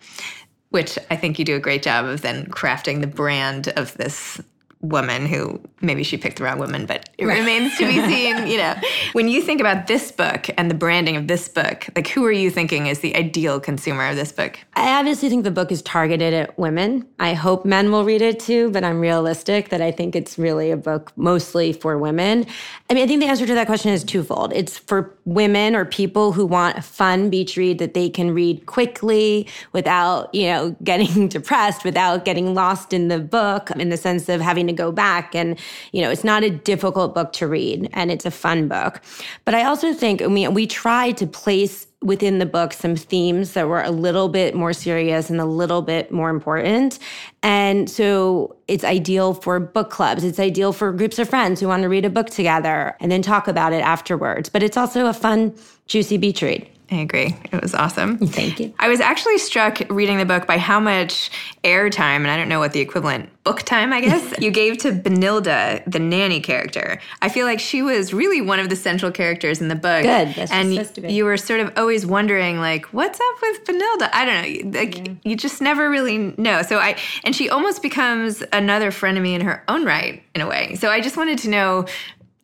Which 0.69 0.97
I 1.11 1.15
think 1.15 1.37
you 1.37 1.45
do 1.45 1.55
a 1.55 1.59
great 1.59 1.83
job 1.83 2.05
of 2.05 2.21
then 2.21 2.47
crafting 2.47 3.01
the 3.01 3.07
brand 3.07 3.67
of 3.69 3.95
this 3.97 4.41
woman 4.83 5.25
who 5.25 5.61
maybe 5.81 6.03
she 6.03 6.17
picked 6.17 6.37
the 6.37 6.43
wrong 6.43 6.59
woman, 6.59 6.85
but 6.85 7.09
it 7.17 7.25
right. 7.25 7.39
remains 7.39 7.75
to 7.77 7.87
be 7.87 8.01
seen. 8.07 8.47
You 8.47 8.57
know, 8.57 8.75
when 9.13 9.27
you 9.27 9.41
think 9.41 9.61
about 9.61 9.87
this 9.87 10.11
book 10.11 10.47
and 10.57 10.69
the 10.69 10.75
branding 10.75 11.15
of 11.15 11.27
this 11.27 11.47
book, 11.47 11.87
like 11.95 12.09
who 12.09 12.25
are 12.25 12.31
you 12.31 12.51
thinking 12.51 12.87
is 12.87 12.99
the 12.99 13.15
ideal 13.15 13.59
consumer 13.59 14.07
of 14.09 14.15
this 14.15 14.31
book? 14.31 14.59
I 14.75 14.99
obviously 14.99 15.29
think 15.29 15.45
the 15.45 15.51
book 15.51 15.71
is 15.71 15.81
targeted 15.81 16.33
at 16.33 16.57
women. 16.59 17.07
I 17.19 17.33
hope 17.33 17.65
men 17.65 17.91
will 17.91 18.03
read 18.03 18.21
it 18.21 18.39
too, 18.39 18.71
but 18.71 18.83
I'm 18.83 18.99
realistic 18.99 19.69
that 19.69 19.81
I 19.81 19.91
think 19.91 20.15
it's 20.15 20.37
really 20.37 20.69
a 20.69 20.77
book 20.77 21.13
mostly 21.15 21.71
for 21.71 21.97
women. 21.97 22.45
I 22.89 22.93
mean, 22.93 23.03
I 23.03 23.07
think 23.07 23.21
the 23.21 23.27
answer 23.27 23.45
to 23.45 23.53
that 23.53 23.67
question 23.67 23.91
is 23.91 24.03
twofold. 24.03 24.51
It's 24.53 24.77
for 24.77 25.15
women 25.25 25.75
or 25.75 25.85
people 25.85 26.33
who 26.33 26.45
want 26.45 26.77
a 26.77 26.81
fun 26.81 27.29
beach 27.29 27.55
read 27.55 27.79
that 27.79 27.93
they 27.93 28.09
can 28.09 28.31
read 28.31 28.65
quickly 28.65 29.47
without, 29.71 30.33
you 30.35 30.47
know, 30.47 30.75
getting 30.83 31.27
depressed, 31.29 31.85
without 31.85 32.25
getting 32.25 32.53
lost 32.53 32.91
in 32.91 33.07
the 33.07 33.19
book 33.19 33.71
in 33.71 33.89
the 33.89 33.97
sense 33.97 34.27
of 34.27 34.41
having 34.41 34.67
to 34.67 34.72
go 34.75 34.91
back. 34.91 35.35
And, 35.35 35.59
you 35.91 36.01
know, 36.01 36.09
it's 36.09 36.23
not 36.23 36.43
a 36.43 36.49
difficult 36.49 37.13
book 37.13 37.33
to 37.33 37.47
read 37.47 37.89
and 37.93 38.11
it's 38.11 38.25
a 38.25 38.31
fun 38.31 38.67
book. 38.67 39.01
But 39.45 39.55
I 39.55 39.63
also 39.63 39.93
think, 39.93 40.21
I 40.21 40.27
mean, 40.27 40.53
we 40.53 40.67
tried 40.67 41.17
to 41.17 41.27
place 41.27 41.87
within 42.01 42.39
the 42.39 42.45
book 42.45 42.73
some 42.73 42.95
themes 42.95 43.53
that 43.53 43.67
were 43.67 43.81
a 43.81 43.91
little 43.91 44.27
bit 44.27 44.53
more 44.55 44.73
serious 44.73 45.29
and 45.29 45.39
a 45.39 45.45
little 45.45 45.81
bit 45.81 46.11
more 46.11 46.29
important. 46.29 46.99
And 47.41 47.89
so 47.89 48.57
it's 48.67 48.83
ideal 48.83 49.33
for 49.33 49.59
book 49.59 49.89
clubs. 49.89 50.23
It's 50.23 50.39
ideal 50.39 50.73
for 50.73 50.91
groups 50.91 51.17
of 51.17 51.29
friends 51.29 51.61
who 51.61 51.67
want 51.67 51.83
to 51.83 51.89
read 51.89 52.05
a 52.05 52.09
book 52.09 52.29
together 52.29 52.95
and 52.99 53.11
then 53.11 53.21
talk 53.21 53.47
about 53.47 53.73
it 53.73 53.81
afterwards. 53.81 54.49
But 54.49 54.63
it's 54.63 54.77
also 54.77 55.07
a 55.07 55.13
fun, 55.13 55.55
juicy 55.87 56.17
beach 56.17 56.41
read. 56.41 56.69
I 56.93 56.97
agree. 56.97 57.35
It 57.51 57.61
was 57.61 57.73
awesome. 57.73 58.19
Thank 58.19 58.59
you. 58.59 58.73
I 58.77 58.87
was 58.87 58.99
actually 58.99 59.39
struck 59.39 59.79
reading 59.89 60.19
the 60.19 60.25
book 60.25 60.45
by 60.45 60.59
how 60.59 60.79
much 60.79 61.31
airtime, 61.63 62.17
and 62.17 62.27
I 62.27 62.37
don't 62.37 62.49
know 62.49 62.59
what 62.59 62.73
the 62.73 62.81
equivalent 62.81 63.29
book 63.43 63.63
time, 63.63 63.91
I 63.91 64.01
guess, 64.01 64.35
you 64.39 64.51
gave 64.51 64.77
to 64.79 64.91
Benilda, 64.91 65.83
the 65.91 65.97
nanny 65.99 66.39
character. 66.39 66.99
I 67.21 67.29
feel 67.29 67.47
like 67.47 67.59
she 67.59 67.81
was 67.81 68.13
really 68.13 68.41
one 68.41 68.59
of 68.59 68.69
the 68.69 68.75
central 68.75 69.11
characters 69.11 69.59
in 69.59 69.69
the 69.69 69.75
book. 69.75 70.03
Good. 70.03 70.35
That's 70.35 70.51
and 70.51 71.11
you 71.11 71.25
were 71.25 71.37
sort 71.37 71.61
of 71.61 71.73
always 71.77 72.05
wondering, 72.05 72.59
like, 72.59 72.85
what's 72.93 73.19
up 73.19 73.41
with 73.41 73.65
Benilda? 73.65 74.09
I 74.13 74.25
don't 74.25 74.71
know. 74.71 74.79
Like, 74.79 74.97
yeah. 74.97 75.13
you 75.23 75.35
just 75.35 75.61
never 75.61 75.89
really 75.89 76.35
know. 76.37 76.61
So 76.61 76.77
I, 76.77 76.95
and 77.23 77.35
she 77.35 77.49
almost 77.49 77.81
becomes 77.81 78.43
another 78.53 78.91
frenemy 78.91 79.33
in 79.33 79.41
her 79.41 79.63
own 79.67 79.83
right, 79.83 80.21
in 80.35 80.41
a 80.41 80.47
way. 80.47 80.75
So 80.75 80.89
I 80.89 81.01
just 81.01 81.17
wanted 81.17 81.39
to 81.39 81.49
know 81.49 81.85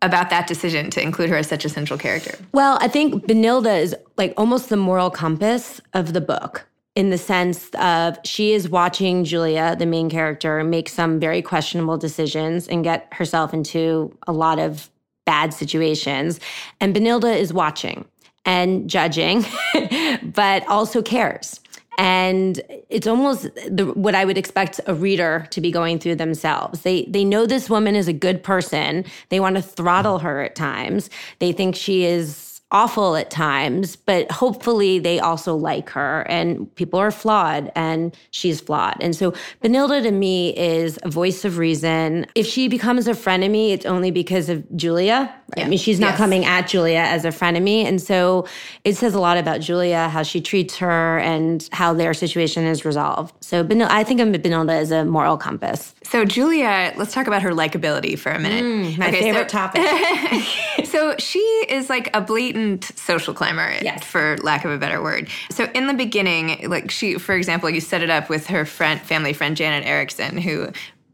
about 0.02 0.30
that 0.30 0.48
decision 0.48 0.90
to 0.92 1.02
include 1.02 1.30
her 1.30 1.38
as 1.38 1.48
such 1.48 1.66
a 1.66 1.70
central 1.70 2.00
character? 2.00 2.38
Well, 2.52 2.78
I 2.82 2.88
think 2.88 3.26
Benilda 3.26 3.82
is 3.82 3.96
like 4.18 4.34
almost 4.38 4.70
the 4.70 4.78
moral 4.78 5.10
compass 5.10 5.82
of 5.94 6.14
the 6.14 6.22
book 6.22 6.66
in 6.96 7.12
the 7.12 7.18
sense 7.18 7.70
of 7.76 8.18
she 8.26 8.54
is 8.54 8.70
watching 8.70 9.24
Julia, 9.24 9.76
the 9.78 9.86
main 9.86 10.10
character, 10.10 10.64
make 10.64 10.90
some 10.90 11.20
very 11.20 11.42
questionable 11.42 11.98
decisions 11.98 12.68
and 12.68 12.84
get 12.84 13.08
herself 13.14 13.54
into 13.54 14.16
a 14.28 14.34
lot 14.34 14.60
of 14.60 14.90
bad 15.26 15.54
situations. 15.54 16.40
And 16.82 16.96
Benilda 16.96 17.38
is 17.38 17.54
watching 17.54 18.06
and 18.46 18.90
judging, 18.90 19.46
but 20.24 20.68
also 20.68 21.02
cares 21.02 21.62
and 22.00 22.62
it's 22.88 23.08
almost 23.08 23.44
the, 23.70 23.92
what 23.94 24.16
I 24.16 24.24
would 24.24 24.38
expect 24.38 24.80
a 24.88 24.96
reader 24.96 25.46
to 25.52 25.60
be 25.60 25.70
going 25.70 26.00
through 26.00 26.16
themselves. 26.16 26.82
They 26.82 27.04
they 27.04 27.26
know 27.26 27.46
this 27.46 27.70
woman 27.70 27.94
is 27.94 28.08
a 28.08 28.14
good 28.14 28.42
person. 28.42 29.04
They 29.28 29.42
want 29.42 29.58
to 29.58 29.62
throttle 29.62 30.20
her 30.20 30.42
at 30.42 30.56
times. 30.56 31.10
They 31.40 31.52
think 31.52 31.76
she 31.76 32.06
is 32.06 32.62
awful 32.72 33.18
at 33.18 33.30
times, 33.32 33.98
but 33.98 34.32
hopefully 34.32 35.00
they 35.00 35.20
also 35.20 35.56
like 35.56 35.90
her 35.90 36.22
and 36.30 36.74
people 36.76 37.00
are 37.00 37.12
flawed 37.12 37.72
and 37.76 38.16
she's 38.32 38.62
flawed. 38.62 38.96
And 39.02 39.16
so 39.16 39.34
Benilda 39.62 40.02
to 40.04 40.12
me 40.12 40.56
is 40.56 41.00
a 41.04 41.10
voice 41.10 41.44
of 41.44 41.58
reason. 41.58 42.28
If 42.36 42.46
she 42.46 42.68
becomes 42.68 43.08
a 43.08 43.14
frenemy, 43.14 43.72
it's 43.72 43.86
only 43.86 44.12
because 44.12 44.50
of 44.50 44.64
Julia. 44.78 45.34
Yeah. 45.56 45.66
I 45.66 45.70
mean, 45.70 45.80
she's 45.80 46.00
not 46.00 46.12
yes. 46.12 46.18
coming 46.18 46.46
at 46.46 46.68
Julia 46.68 47.00
as 47.00 47.26
a 47.26 47.30
frenemy. 47.30 47.86
And 47.86 48.02
so 48.02 48.48
it 48.84 48.96
says 48.98 49.14
a 49.14 49.20
lot 49.20 49.38
about 49.38 49.62
Julia, 49.62 50.10
how 50.10 50.24
she 50.24 50.42
treats 50.42 50.78
her 50.78 51.20
and 51.20 51.68
how 51.72 51.94
their 51.94 52.14
situation 52.14 52.66
is 52.66 52.86
resolved. 52.86 53.34
So 53.42 53.64
Benil- 53.64 53.90
I 53.90 54.04
think 54.04 54.20
of 54.20 54.28
Benilda 54.30 54.74
as 54.74 54.92
a 54.92 55.06
moral 55.06 55.38
compass. 55.38 55.96
So 56.04 56.26
Julia, 56.26 56.94
let's 56.98 57.14
talk 57.14 57.28
about 57.28 57.42
her 57.42 57.52
likability 57.52 58.18
for 58.18 58.32
a 58.32 58.40
minute. 58.40 58.64
Mm, 58.64 58.98
my 58.98 59.10
okay, 59.10 59.22
favorite 59.22 59.50
so, 59.50 59.58
topic. 59.58 60.86
so 60.86 61.16
she 61.18 61.40
is 61.70 61.90
like 61.90 62.10
a 62.16 62.22
blatant 62.22 62.50
blatant 62.50 62.98
social 62.98 63.34
climber, 63.34 63.74
yes. 63.82 64.04
for 64.04 64.38
lack 64.38 64.66
of 64.66 64.72
a 64.72 64.78
better 64.78 65.02
word. 65.02 65.30
So 65.52 65.66
in 65.74 65.88
the 65.88 65.94
beginning, 65.94 66.70
like 66.70 66.92
she, 66.92 67.18
for 67.18 67.36
example, 67.36 67.70
you 67.70 67.82
set 67.82 68.02
it 68.02 68.10
up 68.10 68.30
with 68.30 68.48
her 68.48 68.66
friend, 68.66 69.00
family 69.02 69.34
friend 69.34 69.56
Janet 69.56 69.86
Erickson, 69.86 70.38
who 70.38 70.72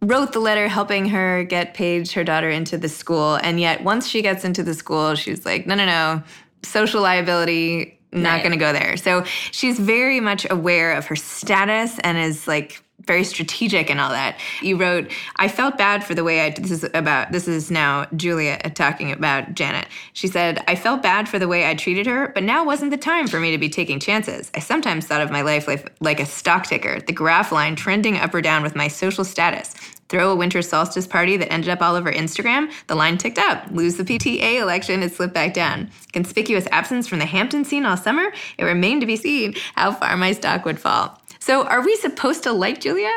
wrote 0.07 0.33
the 0.33 0.39
letter 0.39 0.67
helping 0.67 1.09
her 1.09 1.43
get 1.43 1.73
Paige, 1.73 2.13
her 2.13 2.23
daughter, 2.23 2.49
into 2.49 2.77
the 2.77 2.89
school. 2.89 3.35
And 3.35 3.59
yet, 3.59 3.83
once 3.83 4.07
she 4.07 4.21
gets 4.21 4.45
into 4.45 4.63
the 4.63 4.73
school, 4.73 5.15
she's 5.15 5.45
like, 5.45 5.65
no, 5.67 5.75
no, 5.75 5.85
no, 5.85 6.23
social 6.63 7.01
liability, 7.01 7.99
not 8.11 8.35
Right. 8.35 8.39
going 8.43 8.51
to 8.51 8.57
go 8.57 8.71
there. 8.71 8.97
So 8.97 9.23
she's 9.51 9.79
very 9.79 10.19
much 10.19 10.47
aware 10.49 10.93
of 10.93 11.05
her 11.07 11.15
status 11.15 11.99
and 11.99 12.17
is 12.17 12.47
like 12.47 12.81
very 13.05 13.23
strategic 13.23 13.89
and 13.89 13.99
all 13.99 14.09
that. 14.09 14.39
You 14.61 14.77
wrote, 14.77 15.11
I 15.35 15.47
felt 15.47 15.77
bad 15.77 16.03
for 16.03 16.15
the 16.15 16.23
way 16.23 16.41
I, 16.41 16.49
this 16.51 16.71
is 16.71 16.89
about, 16.93 17.31
this 17.31 17.47
is 17.47 17.69
now 17.71 18.05
Julia 18.15 18.57
talking 18.71 19.11
about 19.11 19.53
Janet. 19.53 19.87
She 20.13 20.27
said, 20.27 20.63
I 20.67 20.75
felt 20.75 21.01
bad 21.01 21.29
for 21.29 21.39
the 21.39 21.47
way 21.47 21.69
I 21.69 21.75
treated 21.75 22.07
her, 22.07 22.29
but 22.29 22.43
now 22.43 22.65
wasn't 22.65 22.91
the 22.91 22.97
time 22.97 23.27
for 23.27 23.39
me 23.39 23.51
to 23.51 23.57
be 23.57 23.69
taking 23.69 23.99
chances. 23.99 24.51
I 24.55 24.59
sometimes 24.59 25.05
thought 25.05 25.21
of 25.21 25.31
my 25.31 25.41
life 25.41 25.67
like, 25.67 25.91
like 25.99 26.19
a 26.19 26.25
stock 26.25 26.65
ticker, 26.65 26.99
the 27.01 27.13
graph 27.13 27.51
line 27.51 27.75
trending 27.75 28.17
up 28.17 28.33
or 28.33 28.41
down 28.41 28.63
with 28.63 28.75
my 28.75 28.87
social 28.87 29.23
status. 29.23 29.75
Throw 30.07 30.31
a 30.31 30.35
winter 30.35 30.61
solstice 30.61 31.07
party 31.07 31.35
that 31.37 31.51
ended 31.51 31.69
up 31.69 31.81
all 31.81 31.95
over 31.95 32.11
Instagram, 32.11 32.71
the 32.85 32.93
line 32.93 33.17
ticked 33.17 33.39
up. 33.39 33.65
Lose 33.71 33.95
the 33.95 34.03
PTA 34.03 34.61
election, 34.61 35.01
it 35.01 35.13
slipped 35.13 35.33
back 35.33 35.53
down. 35.53 35.89
Conspicuous 36.13 36.67
absence 36.71 37.07
from 37.07 37.17
the 37.17 37.25
Hampton 37.25 37.65
scene 37.65 37.85
all 37.85 37.97
summer, 37.97 38.31
it 38.59 38.63
remained 38.65 39.01
to 39.01 39.07
be 39.07 39.15
seen 39.15 39.55
how 39.73 39.91
far 39.91 40.15
my 40.15 40.31
stock 40.31 40.63
would 40.63 40.79
fall. 40.79 41.19
So, 41.45 41.63
are 41.67 41.85
we 41.85 41.95
supposed 41.97 42.41
to 42.45 42.51
like 42.51 42.81
Julia? 42.81 43.11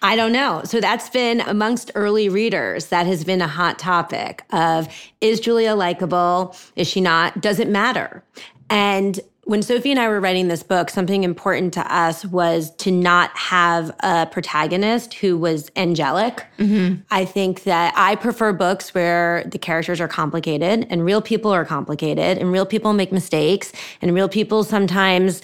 I 0.00 0.16
don't 0.16 0.32
know. 0.32 0.62
So 0.64 0.80
that's 0.80 1.10
been 1.10 1.42
amongst 1.42 1.90
early 1.94 2.30
readers. 2.30 2.86
That 2.86 3.06
has 3.06 3.24
been 3.24 3.42
a 3.42 3.46
hot 3.46 3.78
topic 3.78 4.42
of 4.52 4.88
is 5.20 5.38
Julia 5.38 5.74
likable? 5.74 6.56
Is 6.76 6.88
she 6.88 7.02
not? 7.02 7.42
Does 7.42 7.58
it 7.58 7.68
matter? 7.68 8.24
And 8.70 9.20
when 9.42 9.62
Sophie 9.62 9.90
and 9.90 10.00
I 10.00 10.08
were 10.08 10.18
writing 10.18 10.48
this 10.48 10.62
book, 10.62 10.88
something 10.88 11.24
important 11.24 11.74
to 11.74 11.94
us 11.94 12.24
was 12.24 12.74
to 12.76 12.90
not 12.90 13.36
have 13.36 13.94
a 14.00 14.24
protagonist 14.24 15.12
who 15.12 15.36
was 15.36 15.70
angelic. 15.76 16.46
Mm-hmm. 16.58 17.02
I 17.10 17.26
think 17.26 17.64
that 17.64 17.92
I 17.98 18.16
prefer 18.16 18.54
books 18.54 18.94
where 18.94 19.44
the 19.44 19.58
characters 19.58 20.00
are 20.00 20.08
complicated 20.08 20.86
and 20.88 21.04
real 21.04 21.20
people 21.20 21.50
are 21.50 21.66
complicated 21.66 22.38
and 22.38 22.50
real 22.50 22.64
people 22.64 22.94
make 22.94 23.12
mistakes 23.12 23.72
and 24.00 24.14
real 24.14 24.30
people 24.30 24.64
sometimes 24.64 25.42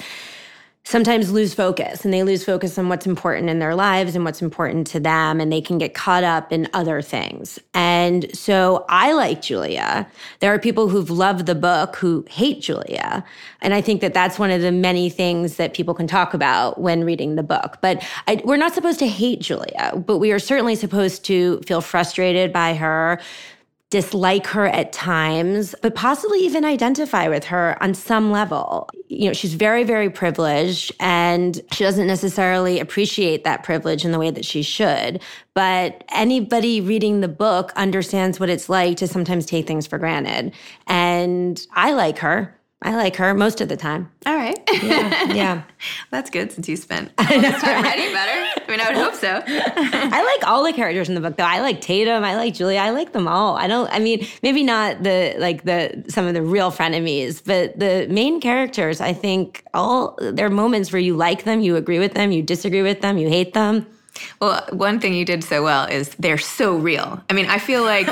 sometimes 0.84 1.30
lose 1.30 1.54
focus 1.54 2.04
and 2.04 2.12
they 2.12 2.22
lose 2.22 2.44
focus 2.44 2.78
on 2.78 2.88
what's 2.88 3.06
important 3.06 3.50
in 3.50 3.58
their 3.58 3.74
lives 3.74 4.16
and 4.16 4.24
what's 4.24 4.42
important 4.42 4.86
to 4.88 4.98
them 4.98 5.40
and 5.40 5.52
they 5.52 5.60
can 5.60 5.78
get 5.78 5.94
caught 5.94 6.24
up 6.24 6.52
in 6.52 6.68
other 6.72 7.02
things. 7.02 7.58
And 7.74 8.34
so 8.36 8.86
I 8.88 9.12
like 9.12 9.42
Julia. 9.42 10.08
There 10.40 10.52
are 10.52 10.58
people 10.58 10.88
who've 10.88 11.10
loved 11.10 11.46
the 11.46 11.54
book 11.54 11.96
who 11.96 12.24
hate 12.28 12.62
Julia. 12.62 13.24
And 13.60 13.74
I 13.74 13.80
think 13.80 14.00
that 14.00 14.14
that's 14.14 14.38
one 14.38 14.50
of 14.50 14.62
the 14.62 14.72
many 14.72 15.10
things 15.10 15.56
that 15.56 15.74
people 15.74 15.94
can 15.94 16.06
talk 16.06 16.34
about 16.34 16.80
when 16.80 17.04
reading 17.04 17.36
the 17.36 17.42
book. 17.42 17.78
But 17.82 18.02
I, 18.26 18.40
we're 18.44 18.56
not 18.56 18.74
supposed 18.74 18.98
to 19.00 19.08
hate 19.08 19.40
Julia, 19.40 19.92
but 20.06 20.18
we 20.18 20.32
are 20.32 20.38
certainly 20.38 20.74
supposed 20.74 21.24
to 21.26 21.60
feel 21.66 21.82
frustrated 21.82 22.52
by 22.52 22.74
her 22.74 23.20
dislike 23.90 24.46
her 24.46 24.66
at 24.66 24.92
times, 24.92 25.74
but 25.82 25.96
possibly 25.96 26.38
even 26.38 26.64
identify 26.64 27.26
with 27.26 27.44
her 27.44 27.76
on 27.82 27.92
some 27.92 28.30
level. 28.30 28.88
You 29.08 29.26
know, 29.26 29.32
she's 29.32 29.54
very, 29.54 29.82
very 29.82 30.08
privileged 30.08 30.92
and 31.00 31.60
she 31.72 31.82
doesn't 31.82 32.06
necessarily 32.06 32.78
appreciate 32.78 33.42
that 33.42 33.64
privilege 33.64 34.04
in 34.04 34.12
the 34.12 34.18
way 34.18 34.30
that 34.30 34.44
she 34.44 34.62
should. 34.62 35.20
But 35.54 36.04
anybody 36.10 36.80
reading 36.80 37.20
the 37.20 37.28
book 37.28 37.72
understands 37.74 38.38
what 38.38 38.48
it's 38.48 38.68
like 38.68 38.96
to 38.98 39.08
sometimes 39.08 39.44
take 39.44 39.66
things 39.66 39.88
for 39.88 39.98
granted. 39.98 40.52
And 40.86 41.60
I 41.74 41.92
like 41.92 42.18
her. 42.18 42.56
I 42.82 42.96
like 42.96 43.16
her 43.16 43.34
most 43.34 43.60
of 43.60 43.68
the 43.68 43.76
time. 43.76 44.10
All 44.24 44.34
right. 44.34 44.58
Yeah. 44.82 45.32
yeah. 45.32 45.62
That's 46.10 46.30
good 46.30 46.50
since 46.50 46.66
you 46.66 46.76
spent 46.76 47.12
all 47.18 47.26
this 47.26 47.60
time 47.60 47.84
writing 47.84 48.12
better. 48.12 48.46
I 48.56 48.70
mean, 48.70 48.80
I 48.80 48.88
would 48.88 48.96
hope 48.96 49.14
so. 49.14 49.42
I 49.46 50.36
like 50.36 50.48
all 50.48 50.64
the 50.64 50.72
characters 50.72 51.08
in 51.08 51.14
the 51.14 51.20
book 51.20 51.36
though. 51.36 51.44
I 51.44 51.60
like 51.60 51.82
Tatum, 51.82 52.24
I 52.24 52.36
like 52.36 52.54
Julia, 52.54 52.78
I 52.78 52.90
like 52.90 53.12
them 53.12 53.28
all. 53.28 53.56
I 53.56 53.66
don't 53.66 53.90
I 53.90 53.98
mean, 53.98 54.26
maybe 54.42 54.62
not 54.62 55.02
the 55.02 55.34
like 55.38 55.64
the 55.64 56.04
some 56.08 56.26
of 56.26 56.32
the 56.32 56.42
real 56.42 56.70
frenemies, 56.70 57.42
but 57.44 57.78
the 57.78 58.06
main 58.08 58.40
characters, 58.40 59.00
I 59.02 59.12
think 59.12 59.62
all 59.74 60.18
there 60.18 60.46
are 60.46 60.50
moments 60.50 60.90
where 60.90 61.00
you 61.00 61.16
like 61.16 61.44
them, 61.44 61.60
you 61.60 61.76
agree 61.76 61.98
with 61.98 62.14
them, 62.14 62.32
you 62.32 62.42
disagree 62.42 62.82
with 62.82 63.02
them, 63.02 63.18
you 63.18 63.28
hate 63.28 63.52
them. 63.52 63.86
Well, 64.40 64.66
one 64.72 65.00
thing 65.00 65.14
you 65.14 65.24
did 65.24 65.44
so 65.44 65.62
well 65.62 65.86
is 65.86 66.14
they're 66.18 66.38
so 66.38 66.76
real. 66.76 67.22
I 67.28 67.32
mean, 67.32 67.46
I 67.46 67.58
feel 67.58 67.82
like 67.82 68.08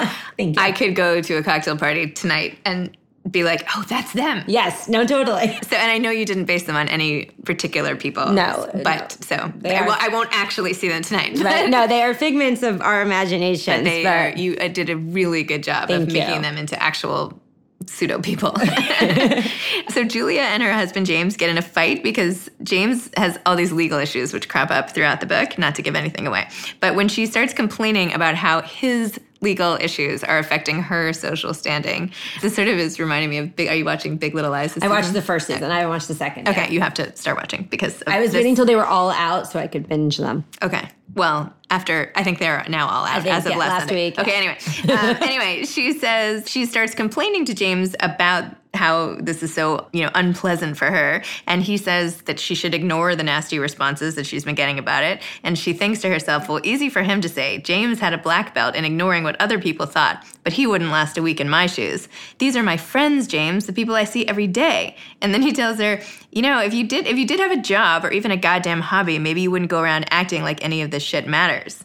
I 0.57 0.73
could 0.73 0.95
go 0.95 1.21
to 1.21 1.35
a 1.35 1.43
cocktail 1.43 1.77
party 1.77 2.11
tonight 2.11 2.59
and 2.65 2.97
be 3.31 3.45
like, 3.45 3.67
oh, 3.77 3.85
that's 3.89 4.13
them. 4.15 4.43
Yes, 4.47 4.89
no, 4.89 5.05
totally. 5.07 5.59
So, 5.69 5.77
and 5.77 5.91
I 5.91 5.99
know 5.99 6.11
you 6.11 6.25
didn't 6.25 6.47
base 6.47 6.65
them 6.65 6.77
on 6.77 6.89
any 6.89 7.27
particular 7.45 7.95
people. 7.95 8.27
No, 8.33 8.71
but 8.85 9.13
so 9.23 9.53
They 9.57 9.77
I, 9.77 9.81
are- 9.81 9.87
won't- 9.87 10.03
I 10.03 10.09
won't 10.09 10.31
actually 10.33 10.73
see 10.73 10.89
them 10.89 11.03
tonight. 11.03 11.39
Right? 11.39 11.69
No, 11.79 11.87
they 11.87 12.03
are 12.03 12.15
figments 12.15 12.63
of 12.63 12.81
our 12.81 13.03
imaginations. 13.03 13.85
they 13.85 14.03
but 14.03 14.09
are. 14.13 14.29
You 14.37 14.57
uh, 14.57 14.69
did 14.69 14.89
a 14.89 14.97
really 14.97 15.43
good 15.43 15.63
job 15.63 15.91
of 15.91 16.07
making 16.07 16.37
you. 16.37 16.41
them 16.43 16.57
into 16.57 16.81
actual 16.83 17.39
pseudo 17.87 18.21
people. 18.21 18.55
so 19.91 20.05
Julia 20.05 20.41
and 20.43 20.63
her 20.63 20.73
husband 20.73 21.07
James 21.07 21.37
get 21.37 21.49
in 21.51 21.59
a 21.59 21.63
fight 21.63 22.03
because 22.03 22.49
James 22.63 23.09
has 23.17 23.39
all 23.47 23.57
these 23.57 23.73
legal 23.73 23.99
issues 23.99 24.33
which 24.33 24.49
crop 24.49 24.71
up 24.71 24.91
throughout 24.91 25.21
the 25.21 25.27
book, 25.27 25.59
not 25.59 25.75
to 25.77 25.83
give 25.83 25.95
anything 25.95 26.27
away. 26.27 26.49
But 26.81 26.95
when 26.95 27.09
she 27.09 27.27
starts 27.27 27.53
complaining 27.53 28.13
about 28.13 28.35
how 28.35 28.63
his 28.63 29.19
legal 29.41 29.77
issues 29.81 30.25
are 30.25 30.39
affecting 30.39 30.83
her 30.83 31.13
social 31.13 31.55
standing, 31.55 32.11
this 32.43 32.55
sort 32.57 32.69
of 32.69 32.79
is 32.79 32.99
reminding 32.99 33.31
me 33.31 33.39
of 33.39 33.55
big 33.57 33.69
are 33.69 33.75
you 33.75 33.85
watching 33.85 34.17
Big 34.17 34.35
Little 34.35 34.51
Lies? 34.51 34.75
this 34.75 34.83
I 34.83 34.89
watched 34.89 35.05
season? 35.05 35.15
the 35.15 35.23
first 35.23 35.47
season. 35.47 35.71
I 35.71 35.77
haven't 35.77 35.91
watched 35.91 36.09
the 36.09 36.15
second. 36.15 36.49
Okay, 36.49 36.63
yet. 36.63 36.73
you 36.73 36.81
have 36.81 36.95
to 36.95 37.15
start 37.17 37.37
watching 37.37 37.67
because 37.71 38.03
I 38.07 38.21
was 38.21 38.31
this- 38.31 38.39
waiting 38.39 38.51
until 38.51 38.67
they 38.67 38.77
were 38.77 38.87
all 38.87 39.11
out 39.11 39.51
so 39.51 39.59
I 39.59 39.67
could 39.67 39.89
binge 39.89 40.17
them. 40.17 40.45
Okay. 40.63 40.89
Well, 41.15 41.53
after 41.71 42.13
I 42.15 42.23
think 42.23 42.39
they're 42.39 42.65
now 42.69 42.87
all 42.89 43.05
out 43.05 43.23
think, 43.23 43.35
as 43.35 43.47
of 43.47 43.53
yeah, 43.53 43.59
last, 43.59 43.83
last 43.83 43.91
week. 43.93 44.19
Okay. 44.19 44.35
Anyway, 44.35 44.59
um, 44.93 45.17
anyway, 45.23 45.65
she 45.65 45.99
says 45.99 46.49
she 46.49 46.67
starts 46.67 46.95
complaining 46.95 47.45
to 47.47 47.55
James 47.55 47.95
about 48.01 48.45
how 48.75 49.17
this 49.21 49.43
is 49.43 49.53
so 49.53 49.89
you 49.93 50.03
know 50.03 50.11
unpleasant 50.15 50.77
for 50.77 50.91
her, 50.91 51.23
and 51.47 51.63
he 51.63 51.77
says 51.77 52.23
that 52.23 52.39
she 52.39 52.55
should 52.55 52.75
ignore 52.75 53.17
the 53.17 53.23
nasty 53.23 53.59
responses 53.59 54.15
that 54.17 54.27
she's 54.27 54.45
been 54.45 54.55
getting 54.55 54.79
about 54.79 55.05
it, 55.05 55.23
and 55.43 55.59
she 55.59 55.73
thinks 55.73 56.01
to 56.01 56.09
herself, 56.09 56.49
well, 56.49 56.61
easy 56.65 56.89
for 56.89 57.03
him 57.03 57.21
to 57.21 57.29
say. 57.29 57.59
James 57.59 57.99
had 57.99 58.13
a 58.13 58.19
black 58.19 58.55
belt 58.55 58.75
in 58.75 58.85
ignoring 58.85 59.25
what 59.25 59.41
other 59.41 59.59
people 59.59 59.87
thought, 59.87 60.25
but 60.45 60.53
he 60.53 60.67
wouldn't 60.67 60.91
last 60.91 61.19
a 61.19 61.23
week 61.23 61.41
in 61.41 61.49
my 61.49 61.67
shoes. 61.67 62.09
These 62.39 62.57
are 62.57 62.63
my 62.63 62.77
friends, 62.77 63.27
James, 63.27 63.67
the 63.67 63.73
people 63.73 63.95
I 63.95 64.05
see 64.05 64.27
every 64.27 64.47
day. 64.47 64.97
And 65.21 65.33
then 65.33 65.43
he 65.43 65.53
tells 65.53 65.79
her, 65.79 66.01
you 66.31 66.43
know, 66.43 66.61
if 66.61 66.75
you 66.75 66.87
did 66.87 67.07
if 67.07 67.17
you 67.17 67.27
did 67.27 67.41
have 67.41 67.53
a 67.53 67.61
job 67.61 68.05
or 68.05 68.11
even 68.11 68.31
a 68.31 68.37
goddamn 68.37 68.81
hobby, 68.81 69.19
maybe 69.19 69.41
you 69.41 69.51
wouldn't 69.51 69.71
go 69.71 69.81
around 69.81 70.07
acting 70.11 70.43
like 70.43 70.65
any 70.65 70.83
of 70.83 70.91
this 70.91 71.03
shit 71.03 71.27
matters. 71.27 71.85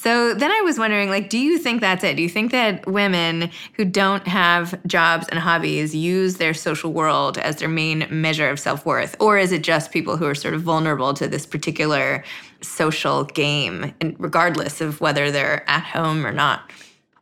So 0.00 0.32
then 0.32 0.50
I 0.50 0.62
was 0.62 0.78
wondering, 0.78 1.10
like, 1.10 1.28
do 1.28 1.36
you 1.36 1.58
think 1.58 1.82
that's 1.82 2.02
it? 2.04 2.16
Do 2.16 2.22
you 2.22 2.28
think 2.30 2.52
that 2.52 2.86
women 2.86 3.50
who 3.74 3.84
don't 3.84 4.26
have 4.26 4.82
jobs 4.86 5.28
and 5.28 5.38
hobbies 5.38 5.94
use 5.94 6.36
their 6.36 6.54
social 6.54 6.90
world 6.90 7.36
as 7.36 7.56
their 7.56 7.68
main 7.68 8.06
measure 8.10 8.48
of 8.48 8.58
self 8.58 8.86
worth? 8.86 9.14
Or 9.20 9.36
is 9.36 9.52
it 9.52 9.62
just 9.62 9.90
people 9.90 10.16
who 10.16 10.24
are 10.24 10.34
sort 10.34 10.54
of 10.54 10.62
vulnerable 10.62 11.12
to 11.12 11.28
this 11.28 11.44
particular 11.44 12.24
social 12.62 13.24
game, 13.24 13.92
regardless 14.18 14.80
of 14.80 15.02
whether 15.02 15.30
they're 15.30 15.68
at 15.68 15.82
home 15.82 16.26
or 16.26 16.32
not? 16.32 16.70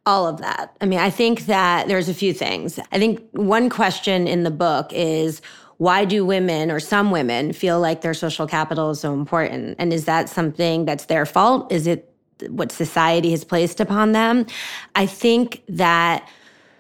all 0.06 0.26
of 0.26 0.38
that. 0.38 0.75
I 0.80 0.87
mean, 0.87 1.00
I 1.00 1.11
think 1.11 1.47
that 1.47 1.87
there's 1.87 2.08
a 2.08 2.14
few 2.14 2.32
things. 2.32 2.78
I 2.92 2.99
think 2.99 3.20
one 3.32 3.68
question 3.68 4.26
in 4.26 4.42
the 4.42 4.50
book 4.50 4.90
is 4.94 5.42
why 5.76 6.06
do 6.06 6.25
women 6.25 6.70
or 6.70 6.80
some 6.80 7.11
women 7.11 7.52
feel 7.52 7.78
like 7.78 8.00
their 8.00 8.14
social 8.14 8.47
capital 8.47 8.90
is 8.90 9.00
so 9.00 9.12
important? 9.12 9.76
And 9.78 9.92
is 9.92 10.06
that 10.06 10.30
something 10.30 10.87
that's 10.87 11.04
their 11.06 11.26
fault? 11.26 11.70
Is 11.70 11.87
it 11.87 12.07
what 12.49 12.73
society 12.73 13.30
has 13.30 13.45
placed 13.45 13.80
upon 13.80 14.12
them? 14.12 14.47
I 14.95 15.07
think 15.07 15.62
that 15.68 16.28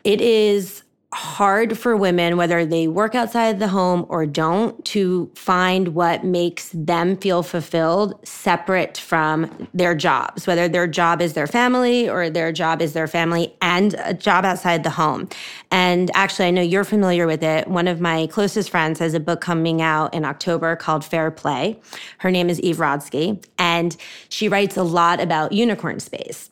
it 0.04 0.20
is 0.20 0.82
hard 1.14 1.78
for 1.78 1.96
women, 1.96 2.36
whether 2.36 2.66
they 2.66 2.86
work 2.86 3.14
outside 3.14 3.58
the 3.58 3.68
home 3.68 4.04
or 4.10 4.26
don't, 4.26 4.84
to 4.84 5.30
find 5.34 5.88
what 5.88 6.22
makes 6.22 6.70
them 6.74 7.16
feel 7.16 7.42
fulfilled 7.42 8.18
separate 8.26 8.98
from 8.98 9.68
their 9.72 9.94
jobs, 9.94 10.46
whether 10.46 10.68
their 10.68 10.86
job 10.86 11.22
is 11.22 11.32
their 11.32 11.46
family 11.46 12.10
or 12.10 12.28
their 12.28 12.52
job 12.52 12.82
is 12.82 12.92
their 12.92 13.06
family 13.06 13.54
and 13.62 13.94
a 14.04 14.12
job 14.12 14.44
outside 14.44 14.84
the 14.84 14.90
home. 14.90 15.26
And 15.70 16.10
actually, 16.14 16.48
I 16.48 16.50
know 16.50 16.62
you're 16.62 16.84
familiar 16.84 17.26
with 17.26 17.42
it. 17.42 17.68
One 17.68 17.88
of 17.88 18.00
my 18.00 18.26
closest 18.26 18.68
friends 18.68 18.98
has 18.98 19.14
a 19.14 19.20
book 19.20 19.40
coming 19.40 19.80
out 19.80 20.12
in 20.12 20.26
October 20.26 20.76
called 20.76 21.06
Fair 21.06 21.30
Play. 21.30 21.80
Her 22.18 22.30
name 22.30 22.50
is 22.50 22.60
Eve 22.60 22.76
Rodsky, 22.76 23.42
and 23.58 23.96
she 24.28 24.48
writes 24.48 24.76
a 24.76 24.82
lot 24.82 25.20
about 25.20 25.52
unicorn 25.52 26.00
space 26.00 26.50